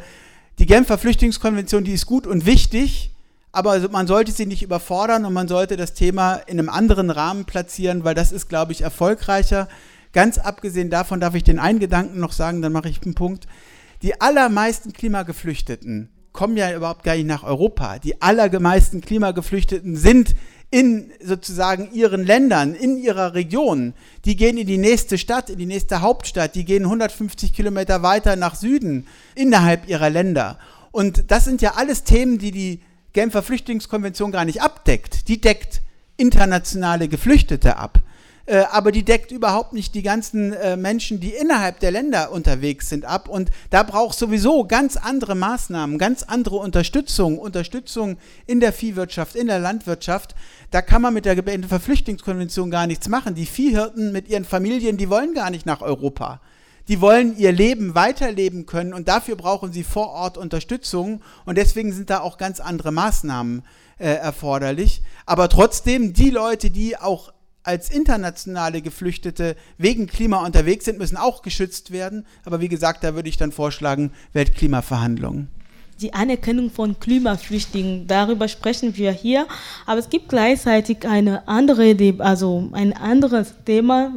[0.60, 3.12] die Genfer Flüchtlingskonvention, die ist gut und wichtig,
[3.52, 7.46] aber man sollte sie nicht überfordern und man sollte das Thema in einem anderen Rahmen
[7.46, 9.68] platzieren, weil das ist, glaube ich, erfolgreicher.
[10.12, 13.48] Ganz abgesehen davon darf ich den einen Gedanken noch sagen, dann mache ich einen Punkt.
[14.02, 18.00] Die allermeisten Klimageflüchteten kommen ja überhaupt gar nicht nach Europa.
[18.00, 20.36] Die allermeisten Klimageflüchteten sind
[20.74, 23.94] in sozusagen ihren Ländern, in ihrer Region.
[24.26, 28.36] Die gehen in die nächste Stadt, in die nächste Hauptstadt, die gehen 150 Kilometer weiter
[28.36, 29.06] nach Süden
[29.36, 30.58] innerhalb ihrer Länder.
[30.92, 32.80] Und das sind ja alles Themen, die die
[33.14, 35.28] Genfer Flüchtlingskonvention gar nicht abdeckt.
[35.28, 35.84] Die deckt
[36.18, 38.00] internationale Geflüchtete ab.
[38.46, 42.90] Äh, aber die deckt überhaupt nicht die ganzen äh, Menschen, die innerhalb der Länder unterwegs
[42.90, 43.30] sind, ab.
[43.30, 49.48] Und da braucht sowieso ganz andere Maßnahmen, ganz andere Unterstützung, Unterstützung in der Viehwirtschaft, in
[49.48, 50.36] der Landwirtschaft.
[50.72, 53.34] Da kann man mit der Genfer Flüchtlingskonvention gar nichts machen.
[53.34, 56.42] Die Viehhirten mit ihren Familien, die wollen gar nicht nach Europa
[56.90, 61.94] die wollen ihr Leben weiterleben können und dafür brauchen sie vor Ort Unterstützung und deswegen
[61.94, 63.64] sind da auch ganz andere Maßnahmen
[64.00, 65.02] äh, erforderlich.
[65.26, 67.32] Aber trotzdem, die Leute, die auch
[67.64, 72.26] als internationale Geflüchtete wegen Klima unterwegs sind, müssen auch geschützt werden.
[72.46, 75.50] Aber wie gesagt, da würde ich dann vorschlagen, Weltklimaverhandlungen
[76.04, 78.08] die Anerkennung von Klimaflüchtlingen.
[78.08, 79.48] Darüber sprechen wir hier.
[79.86, 84.12] Aber es gibt gleichzeitig eine andere, also ein anderes Thema,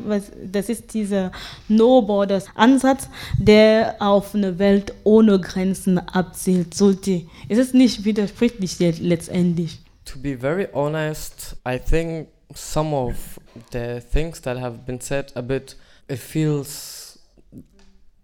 [0.44, 1.32] das ist dieser
[1.68, 6.74] No Borders Ansatz, der auf eine Welt ohne Grenzen abzielt.
[6.74, 7.22] Sollte.
[7.48, 9.78] Es ist nicht widersprüchlich letztendlich.
[10.04, 13.38] To be very honest, I think some of
[13.70, 15.74] the things that have been said a bit,
[16.08, 17.18] it feels,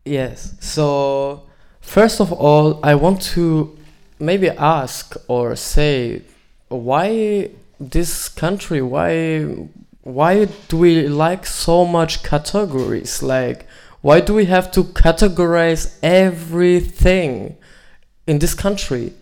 [0.05, 0.55] yes.
[0.61, 1.43] So
[1.83, 3.77] First of all, I want to
[4.19, 6.23] maybe ask or say
[6.69, 9.43] why this country why
[10.03, 13.23] why do we like so much categories?
[13.23, 13.67] Like
[14.01, 17.57] why do we have to categorize everything
[18.27, 19.13] in this country?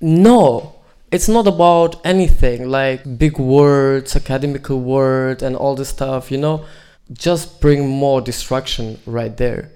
[0.00, 0.75] No
[1.16, 6.62] it's not about anything like big words academical word and all this stuff you know?
[7.10, 9.70] Just bring more destruction right there.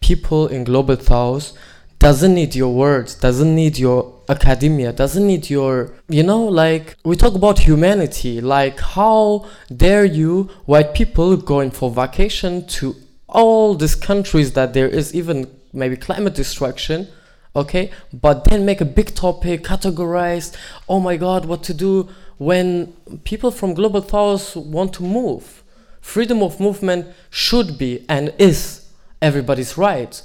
[0.00, 1.52] People in global south
[1.98, 7.14] doesn't need your words doesn't need your academia doesn't need your you know like we
[7.16, 10.30] talk about humanity like how dare you
[10.66, 12.94] white people going for vacation to
[13.28, 17.08] all these countries that there is even maybe climate destruction
[17.56, 17.90] okay?
[18.12, 20.54] But then make a big topic categorized
[20.88, 22.92] oh my god what to do when
[23.24, 25.62] people from global south want to move.
[26.00, 28.88] Freedom of movement should be and is
[29.20, 30.22] everybody's right.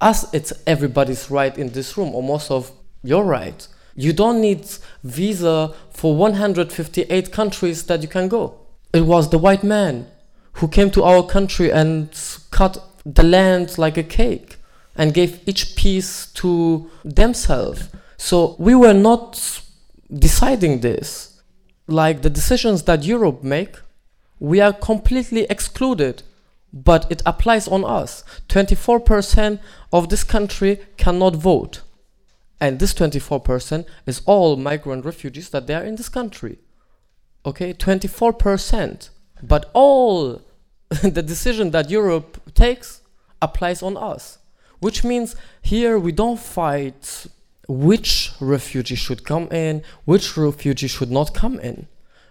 [0.00, 2.70] As it's everybody's right in this room or most of
[3.02, 3.66] your right.
[3.96, 4.66] You don't need
[5.02, 8.58] visa for 158 countries that you can go.
[8.92, 10.08] It was the white man
[10.54, 12.08] who came to our country and
[12.50, 14.56] cut the land like a cake
[14.96, 19.60] and gave each piece to themselves so we were not
[20.12, 21.40] deciding this
[21.86, 23.76] like the decisions that europe make
[24.38, 26.22] we are completely excluded
[26.74, 28.24] but it applies on us.
[28.48, 29.60] 24%
[29.92, 31.82] of this country cannot vote.
[32.60, 36.58] And this 24% is all migrant refugees that they are in this country.
[37.46, 39.10] Okay, 24%.
[39.42, 40.42] But all
[41.02, 43.02] the decision that Europe takes
[43.40, 44.38] applies on us.
[44.84, 47.26] Which means here we don't fight
[47.68, 51.88] which refugee should come in, which refugee should not come in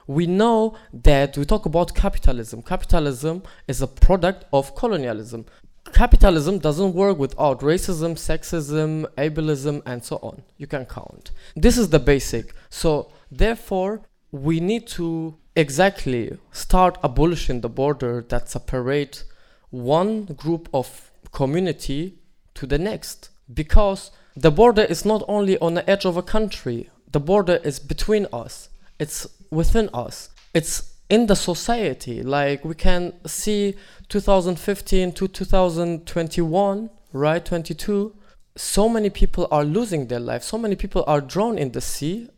[0.08, 2.62] we know that we talk about capitalism.
[2.62, 5.46] Capitalism is a product of colonialism.
[5.94, 10.42] Capitalism doesn't work without racism, sexism, ableism, and so on.
[10.58, 11.32] You can count.
[11.56, 12.54] This is the basic.
[12.70, 19.24] So, therefore, we need to exactly start abolishing the border that separate
[19.70, 22.20] one group of community
[22.56, 26.90] to the next because the border is not only on the edge of a country
[27.12, 30.30] the border is between us it's within us.
[30.54, 32.24] It's in the society.
[32.24, 33.76] Like we can see
[34.10, 37.46] 2015 to 2021, right?
[37.46, 38.16] 22.
[38.56, 40.44] So many people are losing their life.
[40.44, 42.30] So many people are drawn in the sea.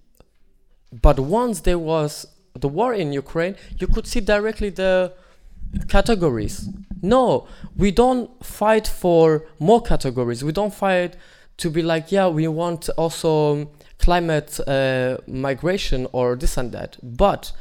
[0.92, 5.14] But once there was the war in Ukraine, you could see directly the
[5.88, 6.70] categories.
[7.02, 10.44] No, we don't fight for more categories.
[10.44, 11.16] We don't fight
[11.58, 16.98] to be like, yeah, we want also climate uh, migration or this and that.
[17.02, 17.52] But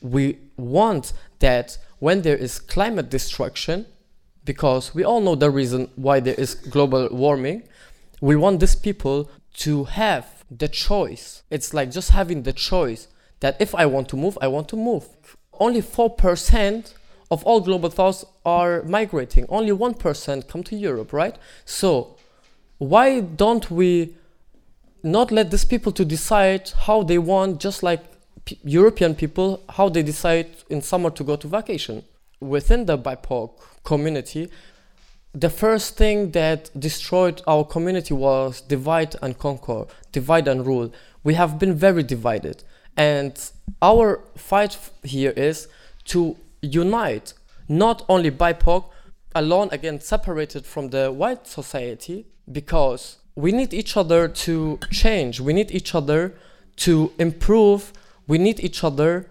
[0.00, 3.86] we want that when there is climate destruction,
[4.44, 7.62] because we all know the reason why there is global warming,
[8.20, 11.42] we want these people to have the choice.
[11.50, 13.08] It's like just having the choice
[13.40, 15.06] that if I want to move, I want to move.
[15.58, 16.94] Only 4%
[17.30, 19.46] of all global thoughts are migrating.
[19.48, 21.36] Only 1% come to Europe, right?
[21.64, 22.16] So,
[22.78, 24.14] why don't we
[25.02, 28.00] not let these people to decide how they want, just like
[28.44, 32.04] P- European people, how they decide in summer to go to vacation.
[32.40, 33.50] Within the BIPOC
[33.82, 34.50] community,
[35.32, 40.92] the first thing that destroyed our community was divide and conquer, divide and rule.
[41.24, 42.62] We have been very divided.
[42.96, 43.38] And
[43.82, 45.68] our fight here is
[46.06, 46.36] to
[46.66, 47.34] unite
[47.68, 48.84] not only BIPOC
[49.34, 55.40] alone, again, separated from the white society, because we need each other to change.
[55.40, 56.34] We need each other
[56.76, 57.92] to improve.
[58.26, 59.28] We need each other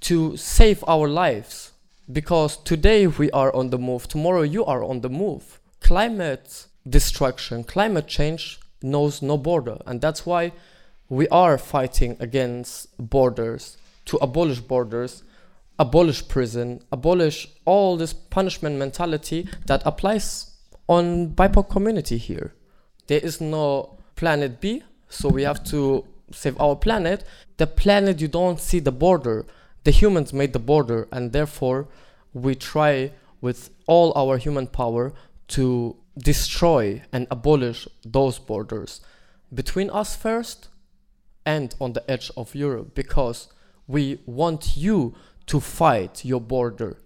[0.00, 1.72] to save our lives.
[2.10, 5.60] Because today we are on the move, tomorrow you are on the move.
[5.80, 9.78] Climate destruction, climate change knows no border.
[9.86, 10.52] And that's why
[11.10, 13.76] we are fighting against borders,
[14.06, 15.22] to abolish borders,
[15.78, 20.50] abolish prison, abolish all this punishment mentality that applies
[20.88, 22.54] on BIPOC community here.
[23.06, 27.24] There is no planet B, so we have to save our planet.
[27.56, 29.46] The planet you don't see the border.
[29.84, 31.88] The humans made the border, and therefore
[32.34, 35.12] we try with all our human power
[35.48, 39.00] to destroy and abolish those borders
[39.54, 40.68] between us first
[41.46, 43.48] and on the edge of Europe because
[43.86, 45.14] we want you
[45.48, 46.98] to fight your border.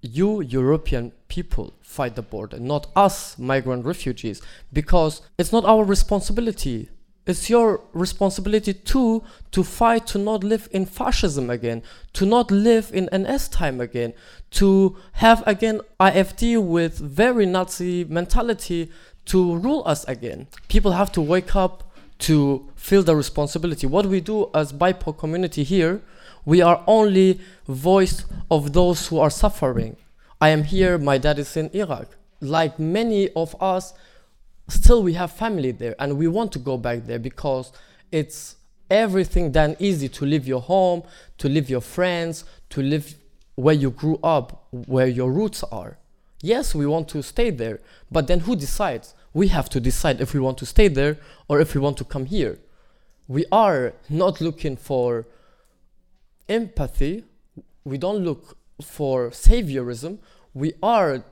[0.00, 4.40] You, European people, fight the border, not us, migrant refugees,
[4.72, 6.88] because it's not our responsibility.
[7.26, 11.82] It's your responsibility too to fight to not live in fascism again,
[12.14, 14.14] to not live in NS time again,
[14.52, 18.90] to have again IFD with very Nazi mentality
[19.26, 20.46] to rule us again.
[20.68, 23.86] People have to wake up to feel the responsibility.
[23.86, 26.00] What we do as BIPOC community here,
[26.48, 29.94] we are only voice of those who are suffering.
[30.40, 32.16] I am here, my dad is in Iraq.
[32.40, 33.92] Like many of us,
[34.66, 37.70] still we have family there and we want to go back there because
[38.10, 38.56] it's
[38.88, 41.02] everything done easy to leave your home,
[41.36, 43.14] to leave your friends, to live
[43.56, 45.98] where you grew up, where your roots are.
[46.40, 47.78] Yes, we want to stay there,
[48.10, 49.14] but then who decides?
[49.34, 52.04] We have to decide if we want to stay there or if we want to
[52.04, 52.58] come here.
[53.26, 55.26] We are not looking for
[56.48, 57.24] empathy,
[57.84, 60.18] we don't look for saviorism,
[60.54, 61.24] we are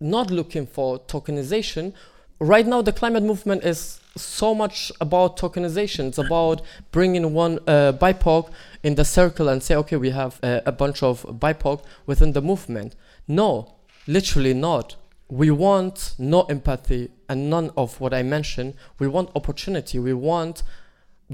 [0.00, 1.92] not looking for tokenization.
[2.38, 6.08] Right now, the climate movement is so much about tokenization.
[6.08, 8.50] It's about bringing one uh, BIPOC
[8.82, 12.40] in the circle and say, okay, we have uh, a bunch of BIPOC within the
[12.40, 12.96] movement.
[13.28, 13.74] No,
[14.06, 14.96] literally not.
[15.28, 18.74] We want no empathy and none of what I mentioned.
[18.98, 19.98] We want opportunity.
[19.98, 20.62] We want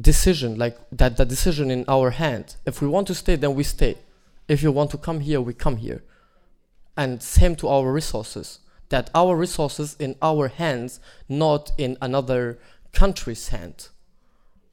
[0.01, 2.57] decision, like that the decision in our hand.
[2.67, 3.97] If we want to stay, then we stay.
[4.49, 6.03] If you want to come here, we come here.
[6.97, 8.61] And same to our resources.
[8.89, 12.59] That our resources in our hands, not in another
[12.93, 13.89] country's hand.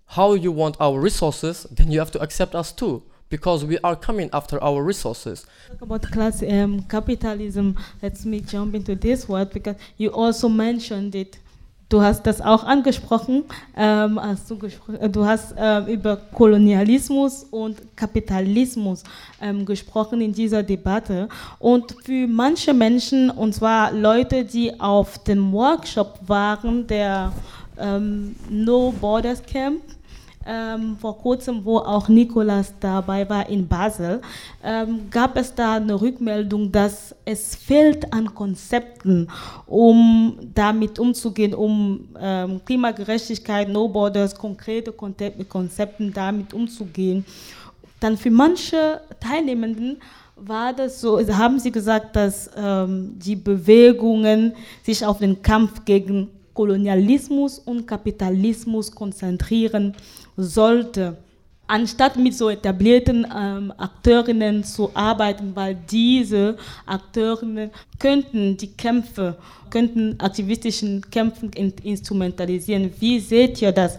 [0.07, 3.03] How you want our resources, then you have to accept us too.
[3.29, 5.47] Because we are coming after our resources.
[5.69, 7.75] Talk about class um, capitalism.
[8.01, 11.39] Let me jump into this word because you also mentioned it.
[11.93, 13.43] Du hast das auch angesprochen.
[13.77, 19.03] Ähm, hast du, gespro du hast ähm, über Kolonialismus und Kapitalismus
[19.39, 21.29] ähm, gesprochen in dieser Debatte.
[21.59, 27.31] Und für manche Menschen, und zwar Leute, die auf dem Workshop waren, der
[27.77, 29.83] ähm, No Borders Camp,
[30.45, 34.21] ähm, vor kurzem, wo auch Nikolas dabei war in Basel,
[34.63, 39.27] ähm, gab es da eine Rückmeldung, dass es fehlt an Konzepten,
[39.65, 47.25] um damit umzugehen, um ähm, Klimagerechtigkeit, No Borders, konkrete Konzepte damit umzugehen.
[47.99, 49.97] Dann für manche Teilnehmenden
[50.35, 56.29] war das so, haben sie gesagt, dass ähm, die Bewegungen sich auf den Kampf gegen
[56.53, 59.95] Kolonialismus und Kapitalismus konzentrieren
[60.37, 61.17] sollte,
[61.67, 69.37] anstatt mit so etablierten ähm, Akteurinnen zu arbeiten, weil diese Akteurinnen könnten die Kämpfe,
[69.69, 72.93] könnten aktivistischen Kämpfen instrumentalisieren.
[72.99, 73.97] Wie seht ihr das?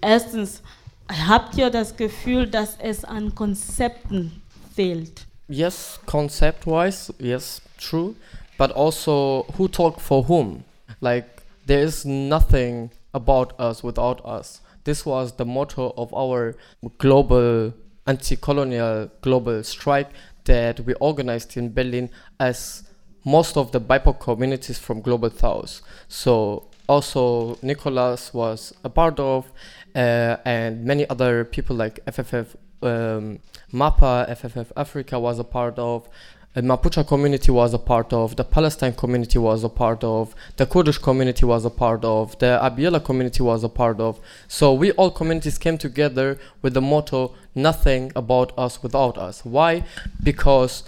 [0.00, 0.62] Erstens,
[1.08, 4.42] habt ihr das Gefühl, dass es an Konzepten
[4.74, 5.26] fehlt?
[5.48, 8.14] Yes, concept-wise, yes, true.
[8.58, 10.64] But also, who talk for whom?
[11.00, 11.26] Like,
[11.66, 14.60] there is nothing about us without us.
[14.86, 16.54] This was the motto of our
[16.98, 17.74] global
[18.06, 20.10] anti-colonial global strike
[20.44, 22.08] that we organized in Berlin
[22.38, 22.84] as
[23.24, 25.82] most of the BIPOC communities from Global South.
[26.06, 29.50] So also Nicholas was a part of,
[29.96, 33.40] uh, and many other people like FFF um,
[33.72, 36.08] MAPA, FFF Africa was a part of,
[36.56, 40.64] the Mapuche community was a part of, the Palestine community was a part of, the
[40.64, 44.18] Kurdish community was a part of, the Abiela community was a part of.
[44.48, 49.44] So we all communities came together with the motto, nothing about us without us.
[49.44, 49.84] Why?
[50.22, 50.84] Because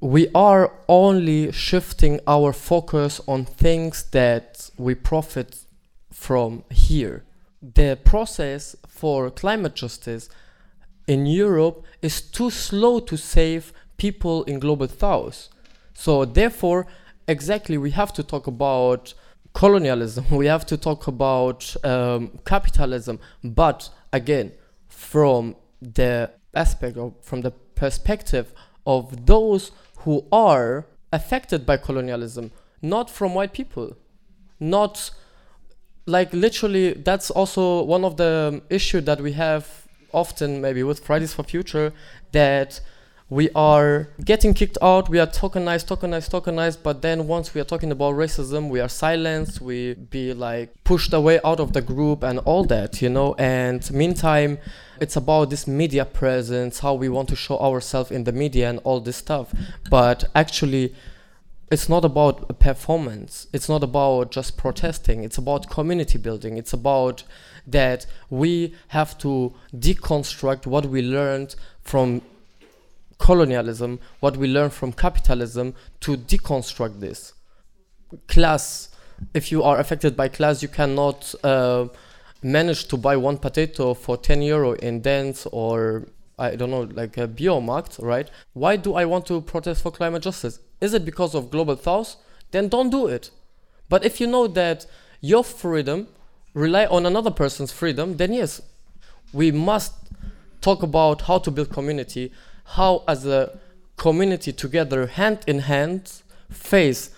[0.00, 5.66] we are only shifting our focus on things that we profit
[6.10, 7.24] from here.
[7.60, 10.30] The process for climate justice
[11.06, 15.48] in Europe is too slow to save people in global south.
[15.94, 16.86] So therefore,
[17.28, 19.14] exactly, we have to talk about
[19.52, 20.24] colonialism.
[20.30, 23.18] We have to talk about um, capitalism.
[23.42, 24.52] But again,
[24.88, 28.52] from the aspect of, from the perspective
[28.86, 32.50] of those who are affected by colonialism,
[32.82, 33.96] not from white people,
[34.60, 35.10] not
[36.06, 36.92] like literally.
[36.92, 41.92] That's also one of the issue that we have often, maybe with Fridays for Future,
[42.32, 42.80] that
[43.30, 45.08] we are getting kicked out.
[45.08, 46.78] We are tokenized tokenized tokenized.
[46.82, 49.60] But then once we are talking about racism we are silenced.
[49.60, 53.34] We be like pushed away out of the group and all that you know?
[53.38, 54.58] And meantime
[55.00, 58.78] it's about this media presence how we want to show ourselves in the media and
[58.84, 59.54] all this stuff.
[59.88, 60.94] But actually
[61.70, 63.46] it's not about a performance.
[63.54, 65.24] It's not about just protesting.
[65.24, 66.58] It's about community building.
[66.58, 67.24] It's about
[67.66, 72.20] that we have to deconstruct what we learned from
[73.24, 77.32] colonialism, what we learn from capitalism, to deconstruct this.
[78.28, 78.90] Class,
[79.32, 81.88] if you are affected by class, you cannot uh,
[82.42, 86.06] manage to buy one potato for 10 euro in Dance or
[86.38, 88.28] I don't know, like a biomarkt, right?
[88.52, 90.58] Why do I want to protest for climate justice?
[90.80, 92.16] Is it because of global south?
[92.50, 93.30] Then don't do it.
[93.88, 94.84] But if you know that
[95.20, 96.08] your freedom
[96.52, 98.60] rely on another person's freedom, then yes,
[99.32, 99.94] we must
[100.60, 102.32] talk about how to build community,
[102.64, 103.58] how as a
[103.96, 107.10] community together hand in hand face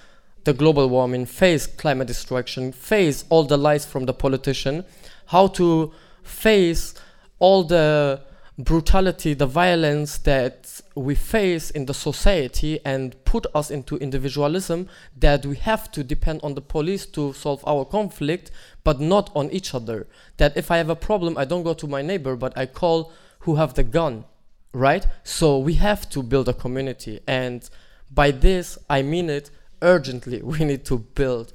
[0.45, 4.85] the global warming face climate destruction face all the lies from the politician
[5.27, 5.93] how to
[6.23, 6.95] face
[7.39, 8.21] all the
[8.59, 15.45] brutality the violence that we face in the society and put us into individualism that
[15.45, 18.51] we have to depend on the police to solve our conflict
[18.83, 20.07] but not on each other.
[20.39, 23.13] That if i have a problem i don't go to my neighbor but i call
[23.41, 24.25] who have the gun
[24.73, 25.07] right?
[25.25, 27.21] So we have to build a community.
[27.27, 27.63] And
[28.11, 29.51] by this, I mean it
[29.81, 30.43] urgently.
[30.45, 31.53] We need to build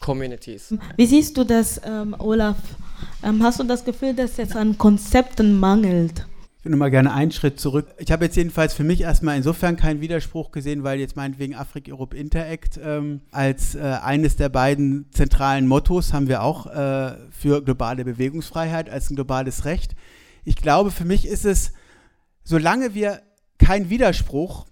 [0.00, 0.74] communities.
[0.96, 2.56] Wie siehst du das, ähm, Olaf?
[3.22, 6.26] Ähm, hast du das Gefühl, dass es an Konzepten mangelt?
[6.58, 7.86] Ich würde mal gerne einen Schritt zurück.
[7.98, 11.88] Ich habe jetzt jedenfalls für mich erstmal insofern keinen Widerspruch gesehen, weil jetzt meinetwegen Afrik
[11.88, 17.62] Europe Interact ähm, als äh, eines der beiden zentralen Mottos haben wir auch äh, für
[17.62, 19.94] globale Bewegungsfreiheit als ein globales Recht.
[20.44, 21.72] Ich glaube, für mich ist es
[22.46, 23.22] solange wir
[23.58, 24.66] kein Widerspruch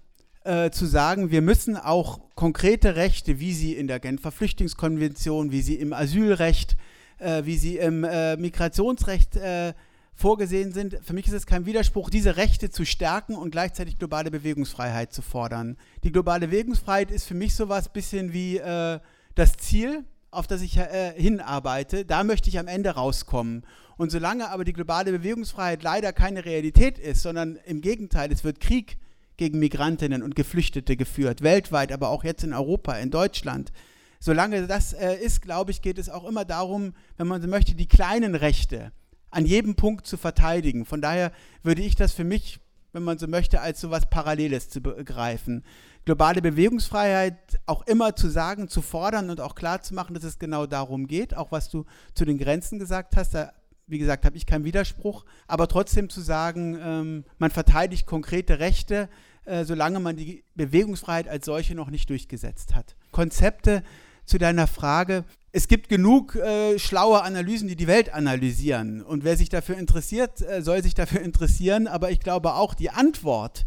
[0.45, 5.61] äh, zu sagen, wir müssen auch konkrete Rechte, wie sie in der Genfer Flüchtlingskonvention, wie
[5.61, 6.77] sie im Asylrecht,
[7.19, 9.73] äh, wie sie im äh, Migrationsrecht äh,
[10.13, 14.31] vorgesehen sind, für mich ist es kein Widerspruch, diese Rechte zu stärken und gleichzeitig globale
[14.31, 15.75] Bewegungsfreiheit zu fordern.
[16.05, 18.99] Die globale Bewegungsfreiheit ist für mich sowas bisschen wie äh,
[19.35, 20.05] das Ziel,
[20.35, 22.05] auf das ich äh, hinarbeite.
[22.05, 23.65] Da möchte ich am Ende rauskommen.
[23.97, 28.59] Und solange aber die globale Bewegungsfreiheit leider keine Realität ist, sondern im Gegenteil, es wird
[28.59, 28.97] Krieg
[29.37, 33.71] gegen Migrantinnen und Geflüchtete geführt, weltweit, aber auch jetzt in Europa, in Deutschland.
[34.19, 37.75] Solange das äh, ist, glaube ich, geht es auch immer darum, wenn man so möchte,
[37.75, 38.91] die kleinen Rechte
[39.29, 40.85] an jedem Punkt zu verteidigen.
[40.85, 41.31] Von daher
[41.61, 42.59] würde ich das für mich,
[42.95, 45.63] wenn man so möchte, als so etwas Paralleles zu begreifen.
[46.05, 50.39] Globale Bewegungsfreiheit auch immer zu sagen, zu fordern und auch klar zu machen, dass es
[50.39, 53.51] genau darum geht, auch was du zu den Grenzen gesagt hast, da
[53.87, 59.09] wie gesagt, habe ich keinen Widerspruch, aber trotzdem zu sagen, ähm, man verteidigt konkrete Rechte,
[59.45, 62.95] äh, solange man die Bewegungsfreiheit als solche noch nicht durchgesetzt hat.
[63.11, 63.83] Konzepte
[64.25, 65.23] zu deiner Frage.
[65.57, 69.01] Es gibt genug äh, schlaue Analysen, die die Welt analysieren.
[69.01, 71.87] Und wer sich dafür interessiert, äh, soll sich dafür interessieren.
[71.87, 73.65] Aber ich glaube auch die Antwort,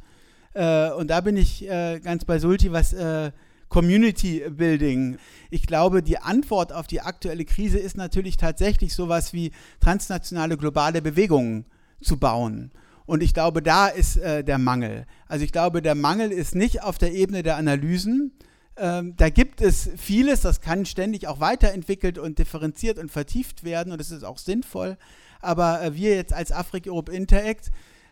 [0.53, 3.33] äh, und da bin ich äh, ganz bei Sulti, was äh,
[3.71, 5.17] Community Building.
[5.49, 11.01] Ich glaube, die Antwort auf die aktuelle Krise ist natürlich tatsächlich sowas wie transnationale globale
[11.01, 11.65] Bewegungen
[12.03, 12.71] zu bauen.
[13.07, 15.07] Und ich glaube, da ist äh, der Mangel.
[15.27, 18.33] Also ich glaube, der Mangel ist nicht auf der Ebene der Analysen.
[18.79, 23.93] Ähm, da gibt es vieles, das kann ständig auch weiterentwickelt und differenziert und vertieft werden
[23.93, 24.97] und das ist auch sinnvoll.
[25.41, 27.71] Aber äh, wir jetzt als Afrik Europe Interact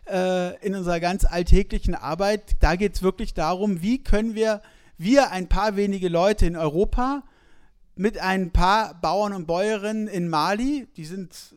[0.09, 4.61] äh, in unserer ganz alltäglichen Arbeit, da geht es wirklich darum, wie können wir
[4.97, 7.23] wir ein paar wenige Leute in Europa
[7.95, 11.55] mit ein paar Bauern und Bäuerinnen in Mali, die sind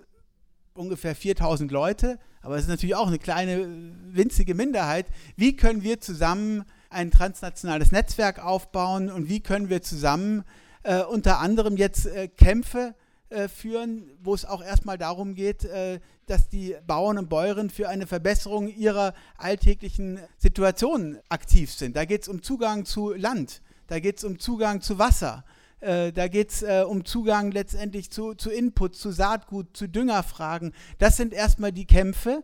[0.74, 3.66] ungefähr 4000 Leute, aber es ist natürlich auch eine kleine,
[4.12, 5.06] winzige Minderheit.
[5.36, 10.44] Wie können wir zusammen ein transnationales Netzwerk aufbauen und wie können wir zusammen
[10.82, 12.94] äh, unter anderem jetzt äh, Kämpfe
[13.30, 17.88] äh, führen, wo es auch erstmal darum geht, äh, dass die Bauern und Bäuerinnen für
[17.88, 21.96] eine Verbesserung ihrer alltäglichen Situationen aktiv sind.
[21.96, 25.44] Da geht es um Zugang zu Land, da geht es um Zugang zu Wasser.
[25.80, 30.74] Äh, da geht es äh, um Zugang letztendlich zu, zu Input, zu Saatgut, zu Düngerfragen.
[30.98, 32.42] Das sind erstmal die Kämpfe.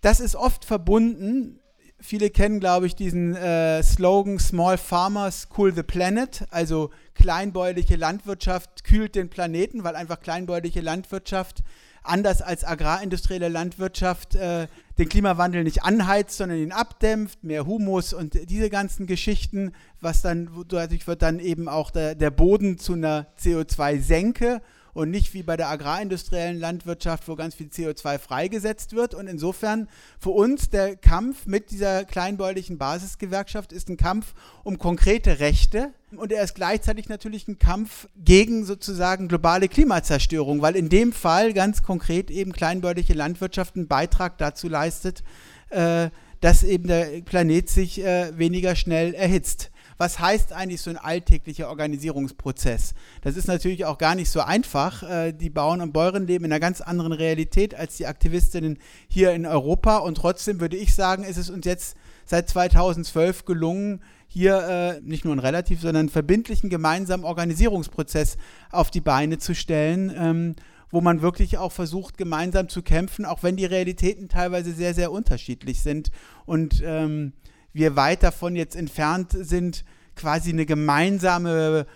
[0.00, 1.58] Das ist oft verbunden
[2.04, 8.84] viele kennen, glaube ich, diesen äh, Slogan Small Farmers Cool the Planet, also kleinbäuerliche Landwirtschaft
[8.84, 11.62] kühlt den Planeten, weil einfach kleinbäuerliche Landwirtschaft
[12.02, 14.66] anders als agrarindustrielle Landwirtschaft äh,
[14.98, 20.50] den Klimawandel nicht anheizt, sondern ihn abdämpft, mehr Humus und diese ganzen Geschichten, was dann,
[20.68, 24.60] dadurch wird dann eben auch der, der Boden zu einer CO2-Senke
[24.94, 29.12] und nicht wie bei der agrarindustriellen Landwirtschaft, wo ganz viel CO2 freigesetzt wird.
[29.12, 29.88] Und insofern
[30.18, 35.92] für uns der Kampf mit dieser kleinbäuerlichen Basisgewerkschaft ist ein Kampf um konkrete Rechte.
[36.16, 41.52] Und er ist gleichzeitig natürlich ein Kampf gegen sozusagen globale Klimazerstörung, weil in dem Fall
[41.52, 45.24] ganz konkret eben kleinbäuerliche Landwirtschaft einen Beitrag dazu leistet,
[45.70, 50.96] äh, dass eben der Planet sich äh, weniger schnell erhitzt was heißt eigentlich so ein
[50.96, 52.94] alltäglicher Organisierungsprozess?
[53.22, 55.02] Das ist natürlich auch gar nicht so einfach.
[55.02, 58.78] Äh, die Bauern und Bäuerinnen leben in einer ganz anderen Realität als die Aktivistinnen
[59.08, 59.98] hier in Europa.
[59.98, 65.24] Und trotzdem würde ich sagen, ist es uns jetzt seit 2012 gelungen, hier äh, nicht
[65.24, 68.36] nur einen relativ, sondern einen verbindlichen gemeinsamen Organisierungsprozess
[68.72, 70.56] auf die Beine zu stellen, ähm,
[70.90, 75.12] wo man wirklich auch versucht, gemeinsam zu kämpfen, auch wenn die Realitäten teilweise sehr, sehr
[75.12, 76.10] unterschiedlich sind.
[76.46, 77.32] Und ähm,
[77.74, 79.84] wir weit davon jetzt entfernt sind,
[80.16, 81.86] quasi eine gemeinsame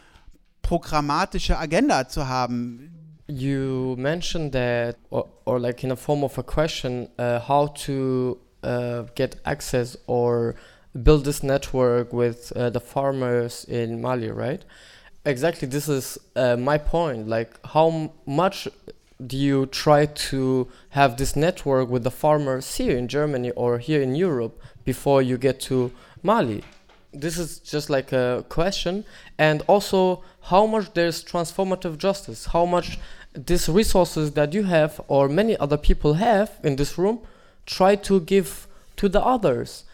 [0.61, 2.93] programmatische Agenda zu haben.
[3.29, 8.39] You mentioned that, or, or like in a form of a question, uh, how to
[8.63, 10.55] uh, get access or
[10.95, 14.65] build this network with uh, the farmers in Mali, right?
[15.25, 17.29] Exactly, this is uh, my point.
[17.29, 18.67] Like, how much
[19.25, 24.01] do you try to have this network with the farmers here in Germany or here
[24.01, 24.61] in Europe?
[24.93, 25.77] Before you get to
[26.23, 26.61] Mali?
[27.13, 28.95] This is just like a question.
[29.49, 29.99] And also,
[30.53, 32.89] how much there's transformative justice, how much
[33.35, 37.19] these resources that you have or many other people have in this room
[37.67, 38.67] try to give
[39.01, 39.85] to the others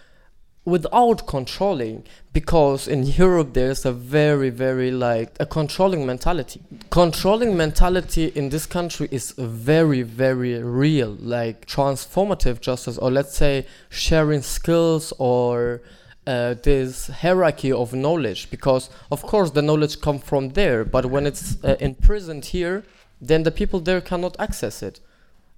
[0.65, 6.61] without controlling because in Europe there's a very very like a controlling mentality.
[6.91, 13.67] Controlling mentality in this country is very very real like transformative justice or let's say
[13.91, 15.83] sharing skills or
[16.27, 21.27] uh, this hierarchy of knowledge because of course the knowledge come from there but when
[21.27, 22.83] it's uh, imprisoned here
[23.21, 25.01] then the people there cannot access it.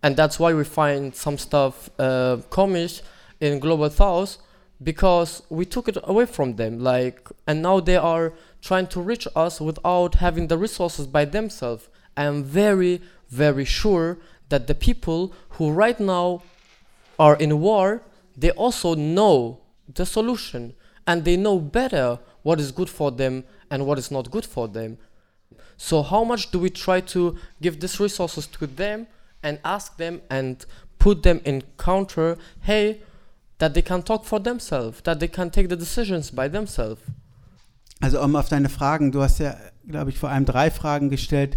[0.03, 3.03] And that's why we find some stuff uh, komisch
[3.41, 4.39] in global south
[4.83, 9.27] because we took it away from them like and now they are trying to reach
[9.35, 11.89] us without having the resources by themselves.
[12.17, 14.19] I am very very sure
[14.49, 16.43] that the people who right now
[17.19, 18.03] are in war
[18.37, 19.61] they also know
[19.93, 20.75] the solution
[21.07, 24.69] and they know better what is good for them and what is not good for
[24.69, 24.99] them.
[25.77, 29.07] So how much do we try to give these resources to them
[29.43, 30.65] and ask them and
[30.99, 32.37] put them in counter?
[32.61, 33.01] Hey
[33.59, 37.01] that they can talk for themselves, that they can take the decisions by themselves.
[38.01, 39.57] Also um auf deine Fragen, du hast ja,
[39.89, 41.57] glaube ich, vor allem drei Fragen gestellt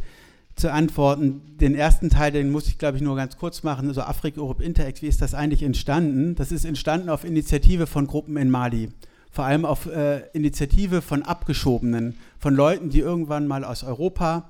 [0.55, 1.41] zu antworten.
[1.59, 3.87] Den ersten Teil, den muss ich, glaube ich, nur ganz kurz machen.
[3.87, 6.35] Also Afrika Europe Interact, wie ist das eigentlich entstanden?
[6.35, 8.89] Das ist entstanden auf Initiative von Gruppen in Mali.
[9.31, 14.49] Vor allem auf äh, Initiative von Abgeschobenen, von Leuten, die irgendwann mal aus Europa,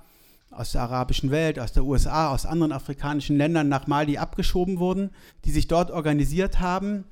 [0.52, 5.12] aus der arabischen Welt, aus der USA, aus anderen afrikanischen Ländern nach Mali abgeschoben wurden,
[5.46, 7.04] die sich dort organisiert haben,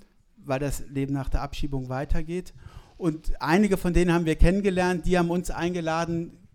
[0.47, 2.53] weil das Leben nach der Abschiebung weitergeht.
[2.97, 6.47] Und einige von denen haben wir kennengelernt, die haben uns eingeladen,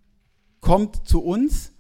[0.61, 1.73] kommt zu uns.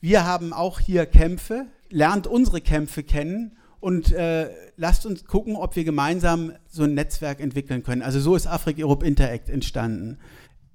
[0.00, 5.76] Wir haben auch hier Kämpfe, lernt unsere Kämpfe kennen und äh, lasst uns gucken, ob
[5.76, 8.02] wir gemeinsam so ein Netzwerk entwickeln können.
[8.02, 10.18] Also so ist Afrika Europe Interact entstanden.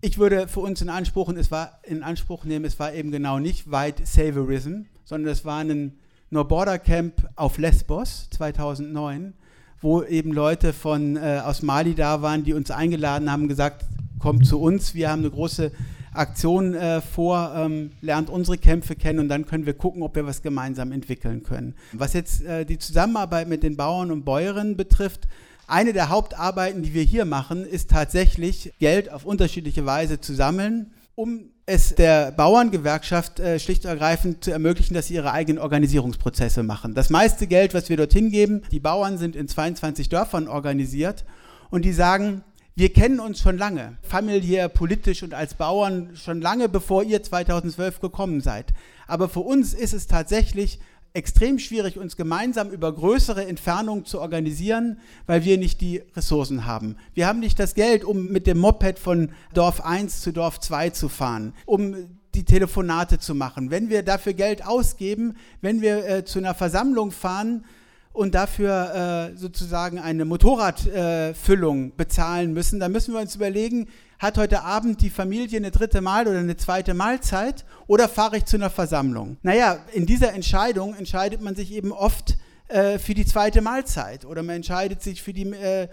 [0.02, 3.40] Ich würde für uns in Anspruch, es war in Anspruch nehmen, es war eben genau
[3.40, 9.34] nicht White Saviorism, sondern es war ein No Border Camp auf Lesbos 2009
[9.82, 13.86] wo eben Leute von, äh, aus Mali da waren, die uns eingeladen haben, gesagt,
[14.20, 15.72] kommt zu uns, wir haben eine große
[16.14, 20.26] Aktion äh, vor, ähm, lernt unsere Kämpfe kennen und dann können wir gucken, ob wir
[20.26, 21.74] was gemeinsam entwickeln können.
[21.94, 25.28] Was jetzt äh, die Zusammenarbeit mit den Bauern und Bäuerinnen betrifft,
[25.68, 30.92] eine der Hauptarbeiten, die wir hier machen, ist tatsächlich Geld auf unterschiedliche Weise zu sammeln,
[31.22, 36.64] um es der Bauerngewerkschaft äh, schlicht und ergreifend zu ermöglichen, dass sie ihre eigenen Organisierungsprozesse
[36.64, 36.96] machen.
[36.96, 41.24] Das meiste Geld, was wir dorthin geben, die Bauern sind in 22 Dörfern organisiert
[41.70, 42.44] und die sagen,
[42.74, 48.00] wir kennen uns schon lange, familiär, politisch und als Bauern schon lange bevor ihr 2012
[48.00, 48.74] gekommen seid.
[49.06, 50.80] Aber für uns ist es tatsächlich
[51.14, 56.96] extrem schwierig, uns gemeinsam über größere Entfernungen zu organisieren, weil wir nicht die Ressourcen haben.
[57.14, 60.92] Wir haben nicht das Geld, um mit dem Moped von Dorf 1 zu Dorf 2
[60.92, 61.96] zu fahren, um
[62.34, 63.72] die Telefonate zu machen.
[63.72, 67.66] Wenn wir dafür Geld ausgeben, wenn wir äh, zu einer Versammlung fahren,
[68.14, 73.88] und dafür äh, sozusagen eine Motorradfüllung äh, bezahlen müssen, dann müssen wir uns überlegen,
[74.20, 78.46] hat heute Abend die Familie eine dritte Mal oder eine zweite Mahlzeit oder fahre ich
[78.46, 79.38] zu einer Versammlung?
[79.42, 82.38] Naja, in dieser Entscheidung entscheidet man sich eben oft
[82.68, 85.88] äh, für die zweite Mahlzeit oder man entscheidet sich für die äh,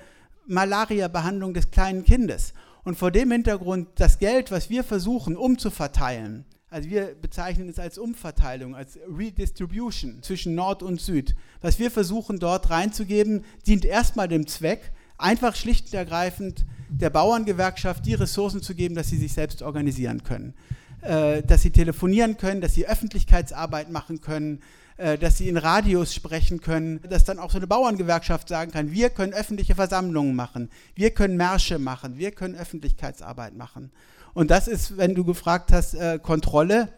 [0.46, 2.52] Malaria-Behandlung des kleinen Kindes.
[2.84, 7.96] Und vor dem Hintergrund das Geld, was wir versuchen umzuverteilen, also wir bezeichnen es als
[7.96, 11.34] Umverteilung, als Redistribution zwischen Nord und Süd.
[11.62, 18.04] Was wir versuchen dort reinzugeben, dient erstmal dem Zweck, einfach schlicht und ergreifend der Bauerngewerkschaft
[18.06, 20.54] die Ressourcen zu geben, dass sie sich selbst organisieren können.
[21.02, 24.60] Äh, dass sie telefonieren können, dass sie Öffentlichkeitsarbeit machen können,
[24.96, 28.90] äh, dass sie in Radios sprechen können, dass dann auch so eine Bauerngewerkschaft sagen kann,
[28.90, 33.92] wir können öffentliche Versammlungen machen, wir können Märsche machen, wir können Öffentlichkeitsarbeit machen.
[34.34, 36.88] Und das ist, wenn du gefragt hast, äh, Kontrolle.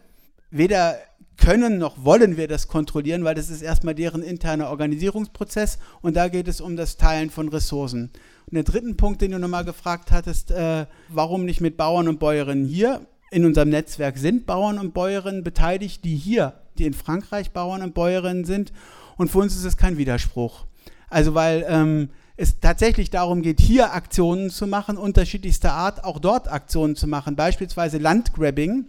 [0.49, 0.97] Weder
[1.37, 6.27] können noch wollen wir das kontrollieren, weil das ist erstmal deren interner Organisierungsprozess und da
[6.27, 8.09] geht es um das Teilen von Ressourcen.
[8.47, 12.19] Und der dritten Punkt, den du nochmal gefragt hattest, äh, warum nicht mit Bauern und
[12.19, 13.05] Bäuerinnen hier?
[13.33, 17.93] In unserem Netzwerk sind Bauern und Bäuerinnen beteiligt, die hier, die in Frankreich Bauern und
[17.93, 18.73] Bäuerinnen sind.
[19.15, 20.65] Und für uns ist es kein Widerspruch.
[21.09, 26.51] Also weil ähm, es tatsächlich darum geht, hier Aktionen zu machen, unterschiedlichster Art, auch dort
[26.51, 28.87] Aktionen zu machen, beispielsweise Landgrabbing.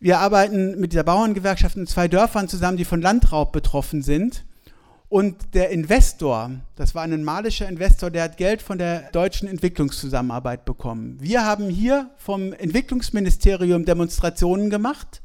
[0.00, 4.44] Wir arbeiten mit der Bauerngewerkschaft in zwei Dörfern zusammen, die von Landraub betroffen sind.
[5.10, 10.64] Und der Investor, das war ein malischer Investor, der hat Geld von der deutschen Entwicklungszusammenarbeit
[10.64, 11.18] bekommen.
[11.20, 15.20] Wir haben hier vom Entwicklungsministerium Demonstrationen gemacht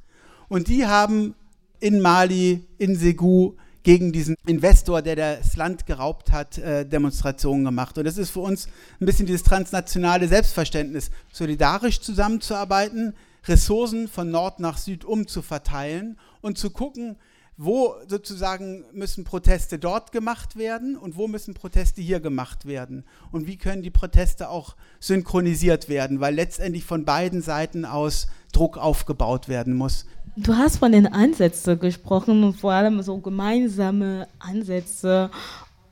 [0.48, 1.36] und die haben
[1.80, 7.96] in Mali, in Segu gegen diesen Investor, der das Land geraubt hat, äh, Demonstrationen gemacht.
[8.00, 8.68] Und das ist für uns
[9.00, 13.14] ein bisschen dieses transnationale Selbstverständnis, solidarisch zusammenzuarbeiten,
[13.48, 17.18] Ressourcen von Nord nach Süd umzuverteilen und zu gucken,
[17.58, 23.48] wo sozusagen müssen Proteste dort gemacht werden und wo müssen Proteste hier gemacht werden und
[23.48, 29.48] wie können die Proteste auch synchronisiert werden, weil letztendlich von beiden Seiten aus Druck aufgebaut
[29.48, 30.06] werden muss.
[30.38, 35.30] Du hast von den Ansätzen gesprochen und vor allem so gemeinsame Ansätze.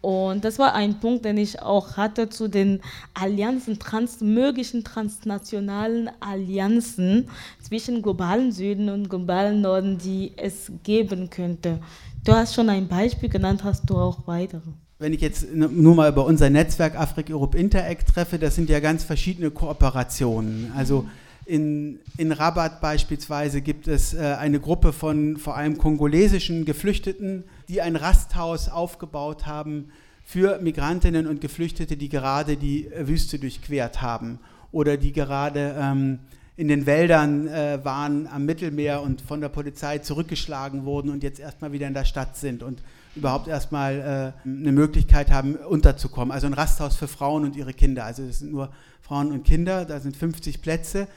[0.03, 2.81] Und das war ein Punkt, den ich auch hatte zu den
[3.13, 7.29] Allianzen, trans, möglichen transnationalen Allianzen
[7.61, 11.79] zwischen globalen Süden und globalen Norden, die es geben könnte.
[12.25, 14.71] Du hast schon ein Beispiel genannt, hast du auch weitere?
[14.99, 19.05] Wenn ich jetzt nur mal über unser Netzwerk Afrik-Europe Interact treffe, das sind ja ganz
[19.05, 20.73] verschiedene Kooperationen.
[20.75, 21.05] Also
[21.45, 27.81] in, in Rabat beispielsweise gibt es äh, eine Gruppe von vor allem kongolesischen Geflüchteten, die
[27.81, 29.89] ein Rasthaus aufgebaut haben
[30.23, 34.37] für Migrantinnen und Geflüchtete, die gerade die äh, Wüste durchquert haben
[34.71, 36.19] oder die gerade ähm,
[36.55, 41.39] in den Wäldern äh, waren am Mittelmeer und von der Polizei zurückgeschlagen wurden und jetzt
[41.39, 42.83] erstmal wieder in der Stadt sind und
[43.15, 46.31] überhaupt erstmal äh, eine Möglichkeit haben, unterzukommen.
[46.31, 48.05] Also ein Rasthaus für Frauen und ihre Kinder.
[48.05, 48.71] Also es sind nur
[49.01, 51.07] Frauen und Kinder, da sind 50 Plätze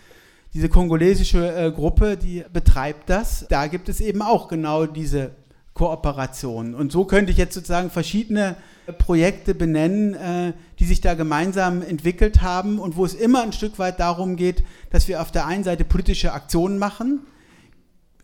[0.57, 3.45] diese kongolesische äh, Gruppe, die betreibt das.
[3.51, 5.33] Da gibt es eben auch genau diese
[5.77, 6.75] Kooperation.
[6.75, 8.57] Und so könnte ich jetzt sozusagen verschiedene
[8.97, 13.79] Projekte benennen, äh, die sich da gemeinsam entwickelt haben und wo es immer ein Stück
[13.79, 17.27] weit darum geht, dass wir auf der einen Seite politische Aktionen machen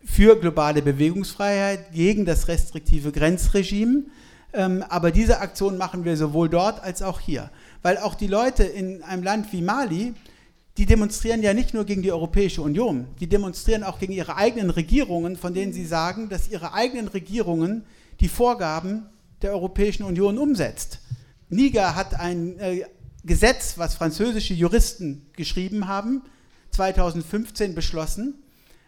[0.03, 4.05] für globale Bewegungsfreiheit gegen das restriktive Grenzregime.
[4.53, 7.51] Ähm, aber diese Aktion machen wir sowohl dort als auch hier.
[7.83, 10.15] Weil auch die Leute in einem Land wie Mali,
[10.77, 14.71] die demonstrieren ja nicht nur gegen die Europäische Union, die demonstrieren auch gegen ihre eigenen
[14.71, 17.85] Regierungen, von denen sie sagen, dass ihre eigenen Regierungen
[18.19, 19.05] die Vorgaben
[19.41, 20.99] der Europäischen Union umsetzt.
[21.49, 22.85] Niger hat ein äh,
[23.23, 26.23] Gesetz, was französische Juristen geschrieben haben,
[26.71, 28.43] 2015 beschlossen,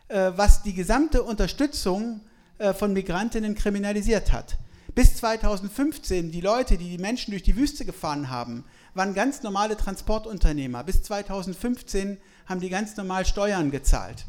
[0.07, 2.21] äh, was die gesamte Unterstützung
[2.57, 4.57] äh, von Migrantinnen kriminalisiert hat.
[4.95, 8.63] Bis 2015 die Leute, die die Menschen durch die Wüste gefahren haben,
[8.95, 10.83] waren ganz normale Transportunternehmer.
[10.83, 12.17] Bis 2015
[12.47, 14.25] haben die ganz normal Steuern gezahlt.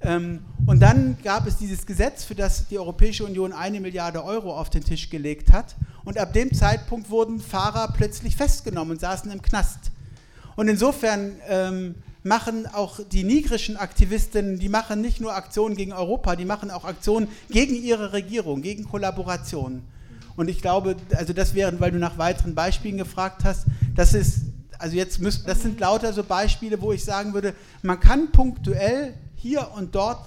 [0.00, 4.56] Ähm, und dann gab es dieses Gesetz, für das die Europäische Union eine Milliarde Euro
[4.56, 5.74] auf den Tisch gelegt hat.
[6.04, 9.90] Und ab dem Zeitpunkt wurden Fahrer plötzlich festgenommen und saßen im Knast.
[10.56, 16.36] Und insofern ähm, machen auch die nigrischen Aktivistinnen, die machen nicht nur Aktionen gegen Europa,
[16.36, 19.82] die machen auch Aktionen gegen ihre Regierung, gegen Kollaboration.
[20.36, 24.42] Und ich glaube, also das wären, weil du nach weiteren Beispielen gefragt hast, das ist
[24.78, 29.14] Also jetzt müssen, das sind lauter so Beispiele, wo ich sagen würde, man kann punktuell
[29.36, 30.24] hier und dort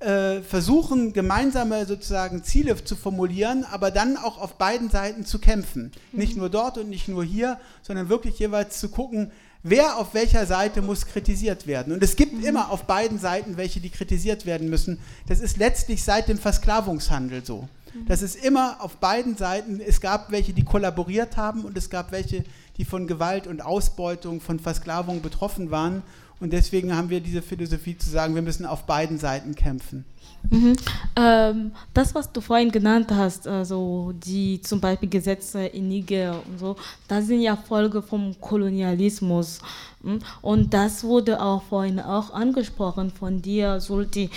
[0.00, 5.92] äh, versuchen, gemeinsame sozusagen Ziele zu formulieren, aber dann auch auf beiden Seiten zu kämpfen.
[6.12, 6.18] Mhm.
[6.18, 9.32] Nicht nur dort und nicht nur hier, sondern wirklich jeweils zu gucken,
[9.62, 11.92] wer auf welcher Seite muss kritisiert werden.
[11.92, 12.44] Und es gibt mhm.
[12.44, 15.00] immer auf beiden Seiten welche, die kritisiert werden müssen.
[15.26, 17.68] Das ist letztlich seit dem Versklavungshandel so.
[18.06, 22.12] Das ist immer auf beiden Seiten, es gab welche, die kollaboriert haben und es gab
[22.12, 22.44] welche,
[22.76, 26.02] die von Gewalt und Ausbeutung, von Versklavung betroffen waren.
[26.40, 30.04] Und deswegen haben wir diese Philosophie zu sagen, wir müssen auf beiden Seiten kämpfen.
[30.50, 30.76] Mhm.
[31.16, 36.58] Ähm, das, was du vorhin genannt hast, also die zum Beispiel Gesetze in Niger und
[36.58, 36.76] so,
[37.06, 39.60] das sind ja Folge vom Kolonialismus.
[40.02, 40.20] Mhm.
[40.40, 44.30] Und das wurde auch vorhin auch angesprochen von dir, Sulti.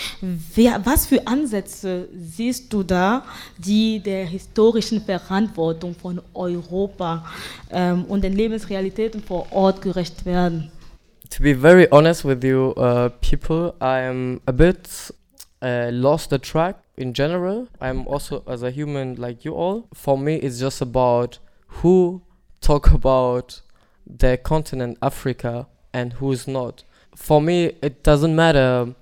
[0.55, 3.23] Wer, was für Ansätze siehst du da,
[3.57, 7.25] die der historischen Verantwortung von Europa
[7.69, 10.71] ähm, und den Lebensrealitäten vor Ort gerecht werden?
[11.31, 15.11] to be very honest with you, uh, people, I'm a bit
[15.61, 17.67] uh, lost the track in general.
[17.79, 19.87] I'm also as a human like you all.
[19.93, 22.21] For me, it's just about who
[22.61, 23.61] talk about
[24.05, 26.83] the continent Africa and who's not.
[27.15, 28.95] For me, it doesn't matter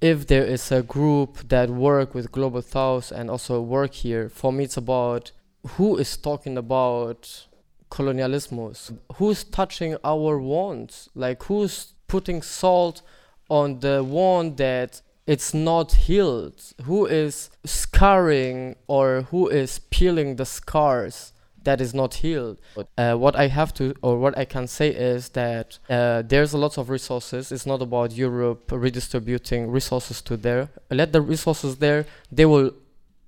[0.00, 4.28] if there is a group that work with Global South and also work here.
[4.28, 5.32] For me, it's about
[5.76, 7.46] who is talking about
[7.90, 13.02] colonialismus who's touching our wounds like who's putting salt
[13.48, 16.62] on the wound that it's not healed.
[16.84, 22.60] Who is scarring or who is peeling the scars that is not healed?
[22.98, 26.58] Uh, what i have to or what i can say is that uh, there's a
[26.58, 27.50] lot of resources.
[27.50, 30.68] It's not about europe redistributing resources to there.
[30.90, 32.72] Let the resources there they will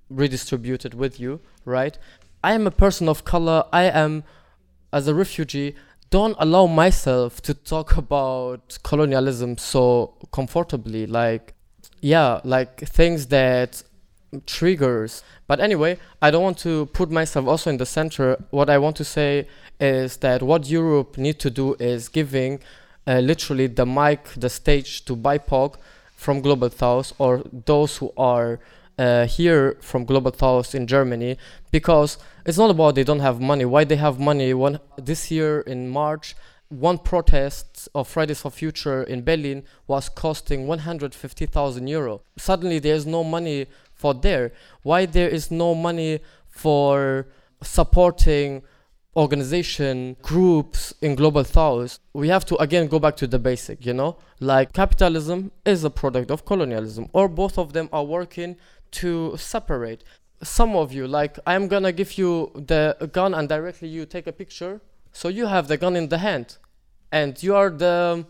[0.09, 1.97] redistribute it with you right?
[2.43, 3.65] I am a person of color.
[3.71, 4.23] I am
[4.91, 5.75] as a refugee,
[6.09, 11.05] don't allow myself to talk about colonialism so comfortably.
[11.05, 11.53] Like,
[12.01, 13.83] yeah, like things that
[14.45, 15.23] triggers.
[15.47, 18.37] But anyway, I don't want to put myself also in the center.
[18.49, 19.47] What I want to say
[19.79, 22.59] is that what Europe need to do is giving
[23.07, 25.75] uh, literally the mic, the stage to BIPOC
[26.15, 28.59] from Global South or those who are
[28.97, 31.37] uh, here from Global South in Germany
[31.71, 33.65] because it's not about they don't have money.
[33.65, 34.53] Why they have money?
[34.53, 36.35] One this year in March,
[36.69, 42.21] one protest of Fridays for Future in Berlin was costing 150,000 euro.
[42.37, 44.51] Suddenly, there is no money for there.
[44.83, 47.27] Why there is no money for
[47.61, 48.63] supporting
[49.15, 53.91] organization groups in global south we have to again go back to the basic you
[53.91, 58.55] know like capitalism is a product of colonialism or both of them are working
[58.91, 60.03] to separate
[60.43, 64.31] some of you like i'm gonna give you the gun and directly you take a
[64.31, 64.79] picture
[65.11, 66.57] so you have the gun in the hand
[67.11, 68.25] and you are the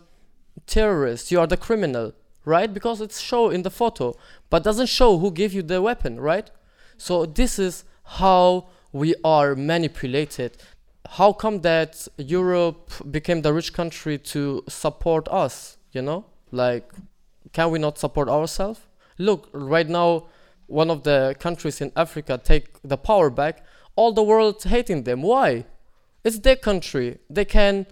[0.66, 2.12] terrorist you are the criminal
[2.44, 2.72] right?
[2.72, 4.14] Because it's show in the photo
[4.50, 6.50] but doesn't show who gave you the weapon right?
[6.96, 10.56] So this is how we are manipulated.
[11.10, 16.24] How come that europe became the rich country to support us you know?
[16.50, 16.90] Like
[17.52, 18.80] can we not support ourselves?
[19.18, 20.26] Look right now
[20.68, 23.64] one of the countries in Africa take the power back,
[23.96, 25.22] all the world hating them.
[25.22, 25.64] Why?
[26.28, 27.16] It's their country.
[27.30, 27.86] They can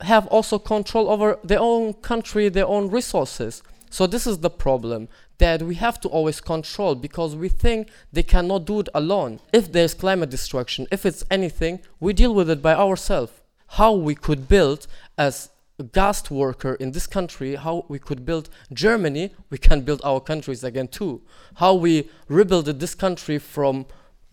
[0.00, 3.62] have also control over their own country, their own resources.
[3.90, 5.06] So this is the problem
[5.38, 9.38] that we have to always control because we think they cannot do it alone.
[9.52, 13.30] If there's climate destruction, if it's anything, we deal with it by ourselves.
[13.78, 18.50] How we could build as a gas worker in this country, how we could build
[18.72, 21.22] Germany, we can build our countries again too.
[21.54, 23.86] How we rebuild this country from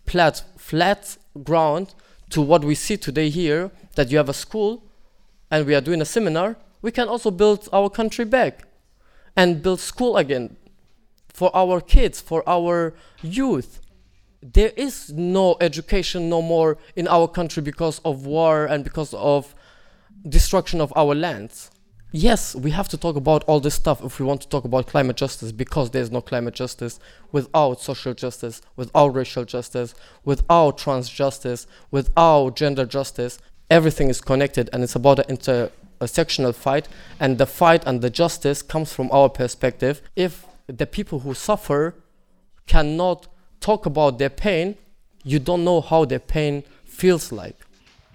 [0.06, 1.94] flat, flat ground
[2.32, 4.82] to what we see today here, that you have a school
[5.50, 8.64] and we are doing a seminar, we can also build our country back
[9.36, 10.56] and build school again
[11.28, 13.80] for our kids, for our youth.
[14.42, 19.54] There is no education no more in our country because of war and because of
[20.28, 21.70] destruction of our lands.
[22.14, 24.86] Yes, we have to talk about all this stuff if we want to talk about
[24.86, 27.00] climate justice because there's no climate justice
[27.32, 33.38] without social justice, without racial justice, without trans justice, without gender justice.
[33.70, 36.86] Everything is connected and it's about an intersectional fight.
[37.18, 40.02] And the fight and the justice comes from our perspective.
[40.14, 41.94] If the people who suffer
[42.66, 43.26] cannot
[43.60, 44.76] talk about their pain,
[45.24, 47.56] you don't know how their pain feels like.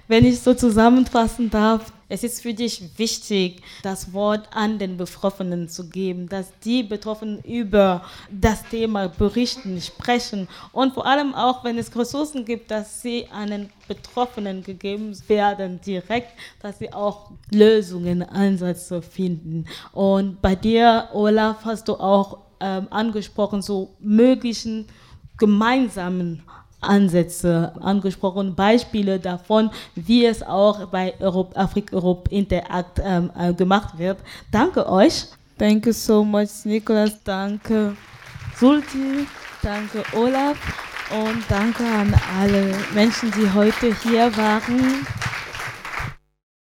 [0.07, 5.67] Wenn ich so zusammenfassen darf, es ist für dich wichtig, das Wort an den Betroffenen
[5.67, 11.77] zu geben, dass die Betroffenen über das Thema berichten, sprechen und vor allem auch, wenn
[11.77, 16.31] es Ressourcen gibt, dass sie an den Betroffenen gegeben werden, direkt,
[16.61, 19.65] dass sie auch Lösungen, Ansätze finden.
[19.91, 24.87] Und bei dir, Olaf, hast du auch ähm, angesprochen, so möglichen
[25.37, 26.43] gemeinsamen
[26.87, 33.97] Ansätze angesprochen, Beispiele davon, wie es auch bei Europ, Afrik Europe Interact ähm, äh, gemacht
[33.97, 34.17] wird.
[34.51, 35.27] Danke euch.
[35.57, 37.23] Thank you so much, Nicolas.
[37.23, 37.95] Danke,
[38.55, 39.27] Sulti.
[39.61, 40.57] Danke, Olaf.
[41.09, 45.05] Und danke an alle Menschen, die heute hier waren.